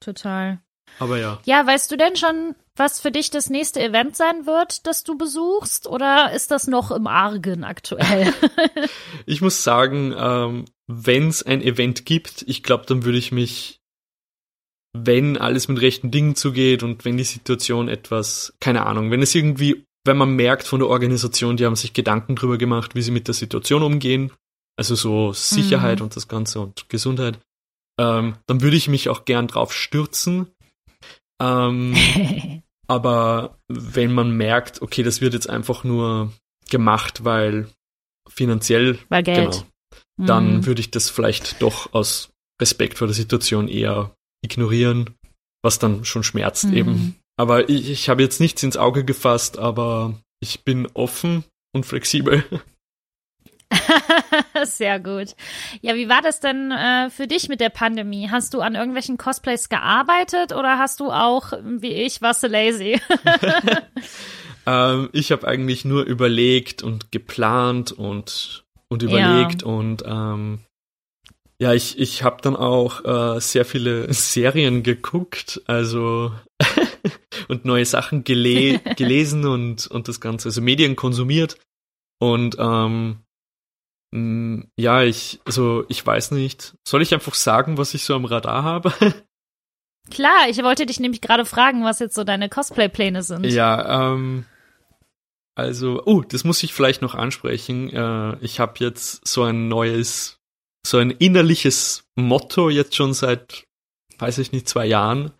[0.00, 0.60] total.
[0.98, 1.40] Aber ja.
[1.44, 5.16] Ja, weißt du denn schon, was für dich das nächste Event sein wird, das du
[5.16, 5.86] besuchst?
[5.86, 8.32] Oder ist das noch im Argen aktuell?
[9.26, 13.80] ich muss sagen, ähm, wenn es ein Event gibt, ich glaube, dann würde ich mich,
[14.92, 19.34] wenn alles mit rechten Dingen zugeht und wenn die Situation etwas, keine Ahnung, wenn es
[19.34, 23.10] irgendwie, wenn man merkt von der Organisation, die haben sich Gedanken drüber gemacht, wie sie
[23.10, 24.32] mit der Situation umgehen,
[24.76, 26.04] also so Sicherheit mhm.
[26.04, 27.38] und das Ganze und Gesundheit,
[27.98, 30.48] ähm, dann würde ich mich auch gern drauf stürzen
[31.40, 31.94] ähm,
[32.86, 36.32] aber wenn man merkt, okay, das wird jetzt einfach nur
[36.70, 37.68] gemacht, weil
[38.28, 39.64] finanziell, weil Geld.
[40.16, 40.66] Genau, dann mhm.
[40.66, 42.30] würde ich das vielleicht doch aus
[42.60, 45.14] Respekt vor der Situation eher ignorieren,
[45.62, 46.74] was dann schon schmerzt mhm.
[46.74, 47.16] eben.
[47.38, 52.44] Aber ich, ich habe jetzt nichts ins Auge gefasst, aber ich bin offen und flexibel.
[54.64, 55.34] Sehr gut.
[55.80, 58.28] Ja, wie war das denn äh, für dich mit der Pandemie?
[58.30, 63.00] Hast du an irgendwelchen Cosplays gearbeitet oder hast du auch, wie ich, warst du lazy?
[64.66, 69.68] ähm, ich habe eigentlich nur überlegt und geplant und, und überlegt ja.
[69.68, 70.60] und ähm,
[71.58, 76.32] ja, ich, ich habe dann auch äh, sehr viele Serien geguckt, also
[77.48, 81.58] und neue Sachen gele gelesen und, und das Ganze, also Medien konsumiert.
[82.18, 83.20] Und ähm,
[84.12, 86.74] ja, ich, also ich weiß nicht.
[86.86, 88.92] Soll ich einfach sagen, was ich so am Radar habe?
[90.10, 93.44] Klar, ich wollte dich nämlich gerade fragen, was jetzt so deine Cosplay-Pläne sind.
[93.44, 94.46] Ja, ähm,
[95.56, 97.90] also, oh, das muss ich vielleicht noch ansprechen.
[97.90, 100.38] Äh, ich habe jetzt so ein neues,
[100.86, 103.64] so ein innerliches Motto jetzt schon seit,
[104.18, 105.32] weiß ich nicht, zwei Jahren.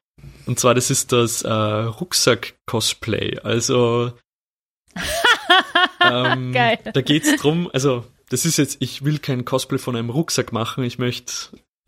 [0.47, 3.41] Und zwar, das ist das äh, Rucksack-Cosplay.
[3.41, 4.13] Also,
[6.03, 6.79] ähm, Geil.
[6.93, 10.85] da geht's drum, also das ist jetzt, ich will kein Cosplay von einem Rucksack machen.
[10.85, 11.33] Ich möchte,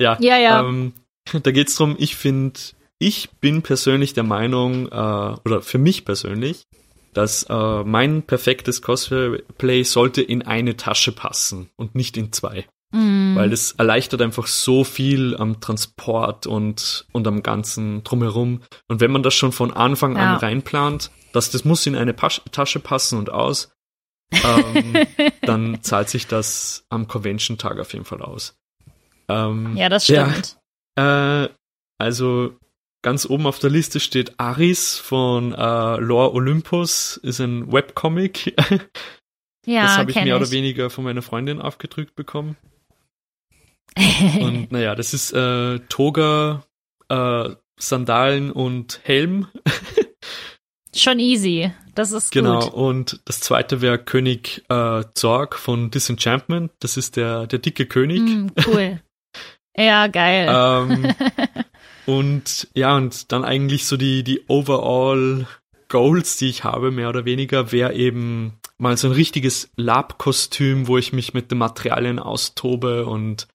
[0.00, 0.16] ja.
[0.20, 0.60] Ja, ja.
[0.60, 0.92] Ähm,
[1.42, 2.58] da geht's drum, ich finde,
[2.98, 6.62] ich bin persönlich der Meinung, äh, oder für mich persönlich,
[7.14, 12.66] dass äh, mein perfektes Cosplay sollte in eine Tasche passen und nicht in zwei.
[12.92, 13.34] Mm.
[13.34, 18.62] Weil das erleichtert einfach so viel am Transport und, und am ganzen drumherum.
[18.88, 20.34] Und wenn man das schon von Anfang ja.
[20.34, 23.70] an reinplant, dass das muss in eine Pas Tasche passen und aus,
[24.32, 25.06] ähm,
[25.42, 28.56] dann zahlt sich das am Convention-Tag auf jeden Fall aus.
[29.28, 30.56] Ähm, ja, das stimmt.
[30.98, 31.48] Ja, äh,
[31.98, 32.56] also
[33.02, 38.54] ganz oben auf der Liste steht Aris von äh, Lore Olympus, ist ein Webcomic.
[39.66, 40.32] ja, das habe ich mehr ich.
[40.34, 42.56] oder weniger von meiner Freundin aufgedrückt bekommen.
[44.40, 46.64] und naja, das ist äh, Toga,
[47.08, 49.48] äh, Sandalen und Helm.
[50.98, 51.70] Schon easy.
[51.94, 52.60] Das ist genau.
[52.60, 52.72] gut.
[52.72, 52.88] Genau.
[52.88, 56.72] Und das zweite wäre König äh, Zorg von Disenchantment.
[56.80, 58.20] Das ist der, der dicke König.
[58.20, 59.00] Mm, cool.
[59.76, 60.48] ja, geil.
[60.50, 61.14] ähm,
[62.06, 65.46] und ja, und dann eigentlich so die, die Overall
[65.88, 70.98] Goals, die ich habe, mehr oder weniger, wäre eben mal so ein richtiges Lab-Kostüm, wo
[70.98, 73.48] ich mich mit den Materialien austobe und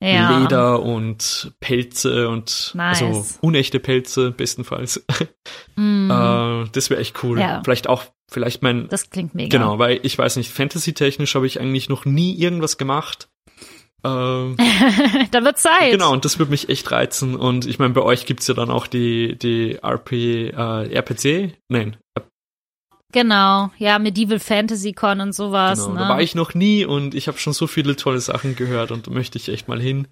[0.00, 0.38] ja.
[0.38, 3.02] Leder und Pelze und nice.
[3.02, 5.04] also unechte Pelze bestenfalls.
[5.78, 6.10] Mm.
[6.10, 7.38] äh, das wäre echt cool.
[7.38, 7.60] Ja.
[7.62, 8.88] Vielleicht auch, vielleicht mein.
[8.88, 9.58] Das klingt mega.
[9.58, 13.28] Genau, weil ich weiß nicht, Fantasy-technisch habe ich eigentlich noch nie irgendwas gemacht.
[14.04, 14.56] Ähm,
[15.32, 15.90] da wird Zeit.
[15.90, 17.34] Genau, und das würde mich echt reizen.
[17.34, 21.54] Und ich meine, bei euch gibt's ja dann auch die, die RP, äh, RPC?
[21.68, 21.96] Nein.
[23.16, 25.78] Genau, ja, Medieval Fantasy Con und sowas.
[25.78, 26.00] Genau, ne?
[26.00, 29.06] da war ich noch nie und ich habe schon so viele tolle Sachen gehört und
[29.06, 30.06] da möchte ich echt mal hin.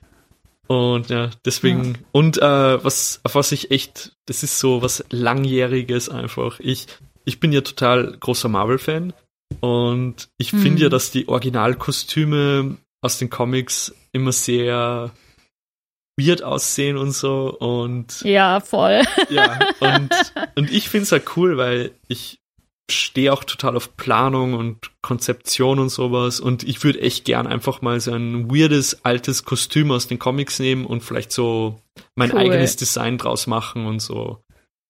[0.68, 1.92] Und ja, deswegen, ja.
[2.12, 6.60] und äh, was, auf was ich echt, das ist so was Langjähriges einfach.
[6.60, 6.86] Ich,
[7.26, 9.12] ich bin ja total großer Marvel-Fan
[9.60, 10.60] und ich hm.
[10.60, 15.10] finde ja, dass die Originalkostüme aus den Comics immer sehr
[16.16, 20.10] weird aussehen und so und ja voll ja und
[20.54, 22.38] und ich finde es halt cool weil ich
[22.90, 27.80] stehe auch total auf Planung und Konzeption und sowas und ich würde echt gern einfach
[27.80, 31.80] mal so ein weirdes altes Kostüm aus den Comics nehmen und vielleicht so
[32.14, 32.40] mein cool.
[32.40, 34.42] eigenes Design draus machen und so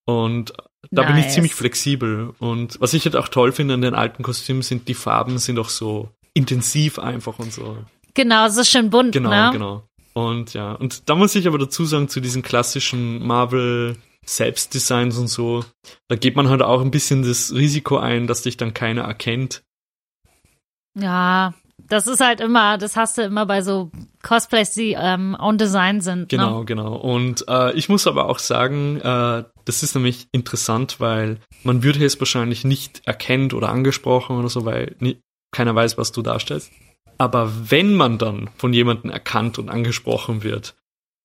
[0.06, 0.52] und
[0.90, 1.12] da nice.
[1.12, 4.62] bin ich ziemlich flexibel und was ich halt auch toll finde an den alten Kostümen
[4.62, 7.78] sind die Farben sind auch so intensiv einfach und so
[8.14, 9.50] Genau, ist schön bunt, genau, ne?
[9.52, 9.82] Genau,
[10.14, 15.28] Und ja, und da muss ich aber dazu sagen, zu diesen klassischen Marvel Selbstdesigns und
[15.28, 15.64] so,
[16.08, 19.62] da geht man halt auch ein bisschen das Risiko ein, dass dich dann keiner erkennt.
[20.98, 21.54] Ja,
[21.88, 23.90] das ist halt immer, das hast du immer bei so
[24.22, 26.28] Cosplays, die ähm, on Design sind.
[26.28, 26.64] Genau, ne?
[26.64, 26.94] genau.
[26.94, 32.04] Und äh, ich muss aber auch sagen, äh, das ist nämlich interessant, weil man würde
[32.04, 35.20] es wahrscheinlich nicht erkennt oder angesprochen oder so, weil nie,
[35.52, 36.72] keiner weiß, was du darstellst.
[37.18, 40.74] Aber wenn man dann von jemandem erkannt und angesprochen wird,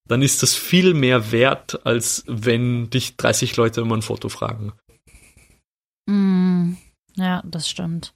[0.10, 4.74] dann ist das viel mehr wert, als wenn dich 30 Leute um ein Foto fragen.
[6.08, 6.74] Mm,
[7.16, 8.14] ja, das stimmt.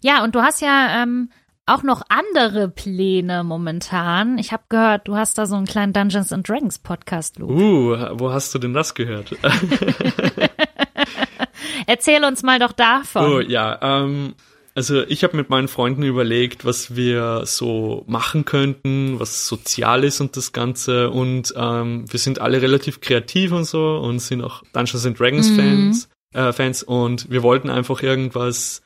[0.00, 1.30] Ja, und du hast ja ähm,
[1.66, 4.38] auch noch andere Pläne momentan.
[4.38, 7.52] Ich habe gehört, du hast da so einen kleinen Dungeons and Dragons Podcast, Luke.
[7.52, 9.36] Uh, wo hast du denn das gehört?
[11.86, 13.30] Erzähl uns mal doch davon.
[13.30, 14.34] Oh ja, ähm,
[14.78, 20.20] also ich habe mit meinen Freunden überlegt, was wir so machen könnten, was sozial ist
[20.20, 21.10] und das Ganze.
[21.10, 25.50] Und ähm, wir sind alle relativ kreativ und so und sind auch Dungeons and Dragons
[25.50, 25.56] mhm.
[25.56, 28.82] Fans, äh, Fans und wir wollten einfach irgendwas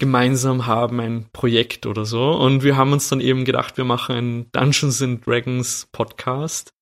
[0.00, 2.32] gemeinsam haben, ein Projekt oder so.
[2.32, 6.72] Und wir haben uns dann eben gedacht, wir machen einen Dungeons and Dragons Podcast.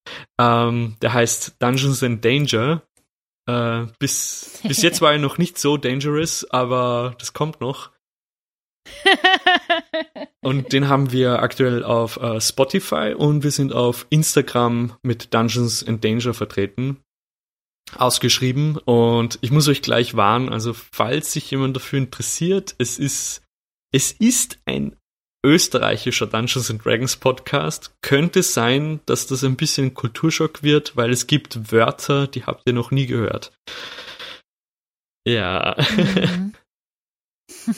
[0.40, 2.80] Ähm, der heißt Dungeons and Danger.
[3.46, 7.90] Äh, bis, bis jetzt war er noch nicht so dangerous, aber das kommt noch.
[10.40, 15.86] und den haben wir aktuell auf äh, Spotify und wir sind auf Instagram mit Dungeons
[15.86, 16.98] and Danger vertreten.
[17.96, 23.42] Ausgeschrieben und ich muss euch gleich warnen, also falls sich jemand dafür interessiert, es ist,
[23.92, 24.96] es ist ein
[25.44, 27.94] österreichischer Dungeons and Dragons Podcast.
[28.02, 32.74] Könnte sein, dass das ein bisschen Kulturschock wird, weil es gibt Wörter, die habt ihr
[32.74, 33.52] noch nie gehört.
[35.26, 35.76] Ja.
[35.96, 36.54] Mhm.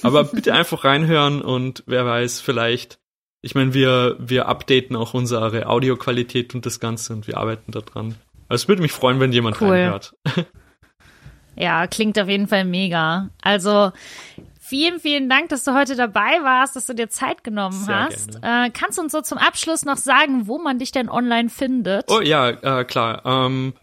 [0.02, 2.98] Aber bitte einfach reinhören und wer weiß, vielleicht,
[3.40, 8.14] ich meine, wir, wir updaten auch unsere Audioqualität und das Ganze und wir arbeiten daran.
[8.48, 9.70] Also es würde mich freuen, wenn jemand cool.
[9.70, 10.14] reinhört.
[11.56, 13.28] Ja, klingt auf jeden Fall mega.
[13.42, 13.92] Also
[14.58, 18.38] vielen, vielen Dank, dass du heute dabei warst, dass du dir Zeit genommen Sehr hast.
[18.42, 22.10] Äh, kannst du uns so zum Abschluss noch sagen, wo man dich denn online findet?
[22.10, 23.22] Oh ja, äh, klar.
[23.24, 23.74] Ähm,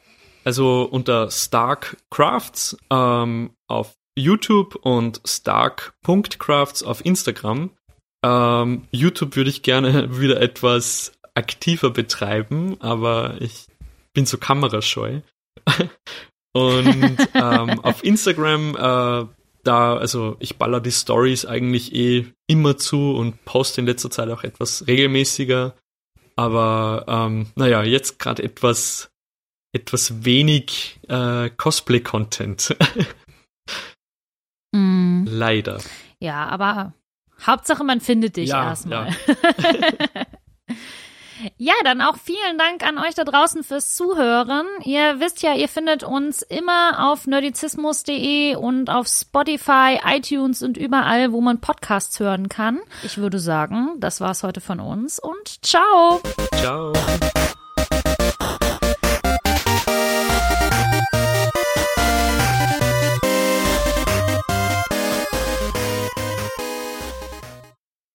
[0.44, 7.72] also unter Stark Crafts ähm, auf YouTube und Stark.crafts auf Instagram.
[8.24, 13.68] Ähm, YouTube würde ich gerne wieder etwas aktiver betreiben, aber ich
[14.14, 15.22] bin so kamerascheu.
[16.54, 19.26] und ähm, auf Instagram, äh,
[19.64, 24.30] da, also ich baller die Stories eigentlich eh immer zu und poste in letzter Zeit
[24.30, 25.76] auch etwas regelmäßiger.
[26.36, 29.12] Aber ähm, naja, jetzt gerade etwas,
[29.74, 32.76] etwas wenig äh, Cosplay-Content.
[34.72, 35.26] Mm.
[35.26, 35.80] Leider.
[36.20, 36.94] Ja, aber
[37.46, 39.10] Hauptsache, man findet dich ja, erstmal.
[39.10, 40.26] Ja.
[41.58, 44.66] ja, dann auch vielen Dank an euch da draußen fürs Zuhören.
[44.84, 51.32] Ihr wisst ja, ihr findet uns immer auf nerdizismus.de und auf Spotify, iTunes und überall,
[51.32, 52.80] wo man Podcasts hören kann.
[53.04, 56.22] Ich würde sagen, das war's heute von uns und ciao.
[56.56, 56.94] Ciao.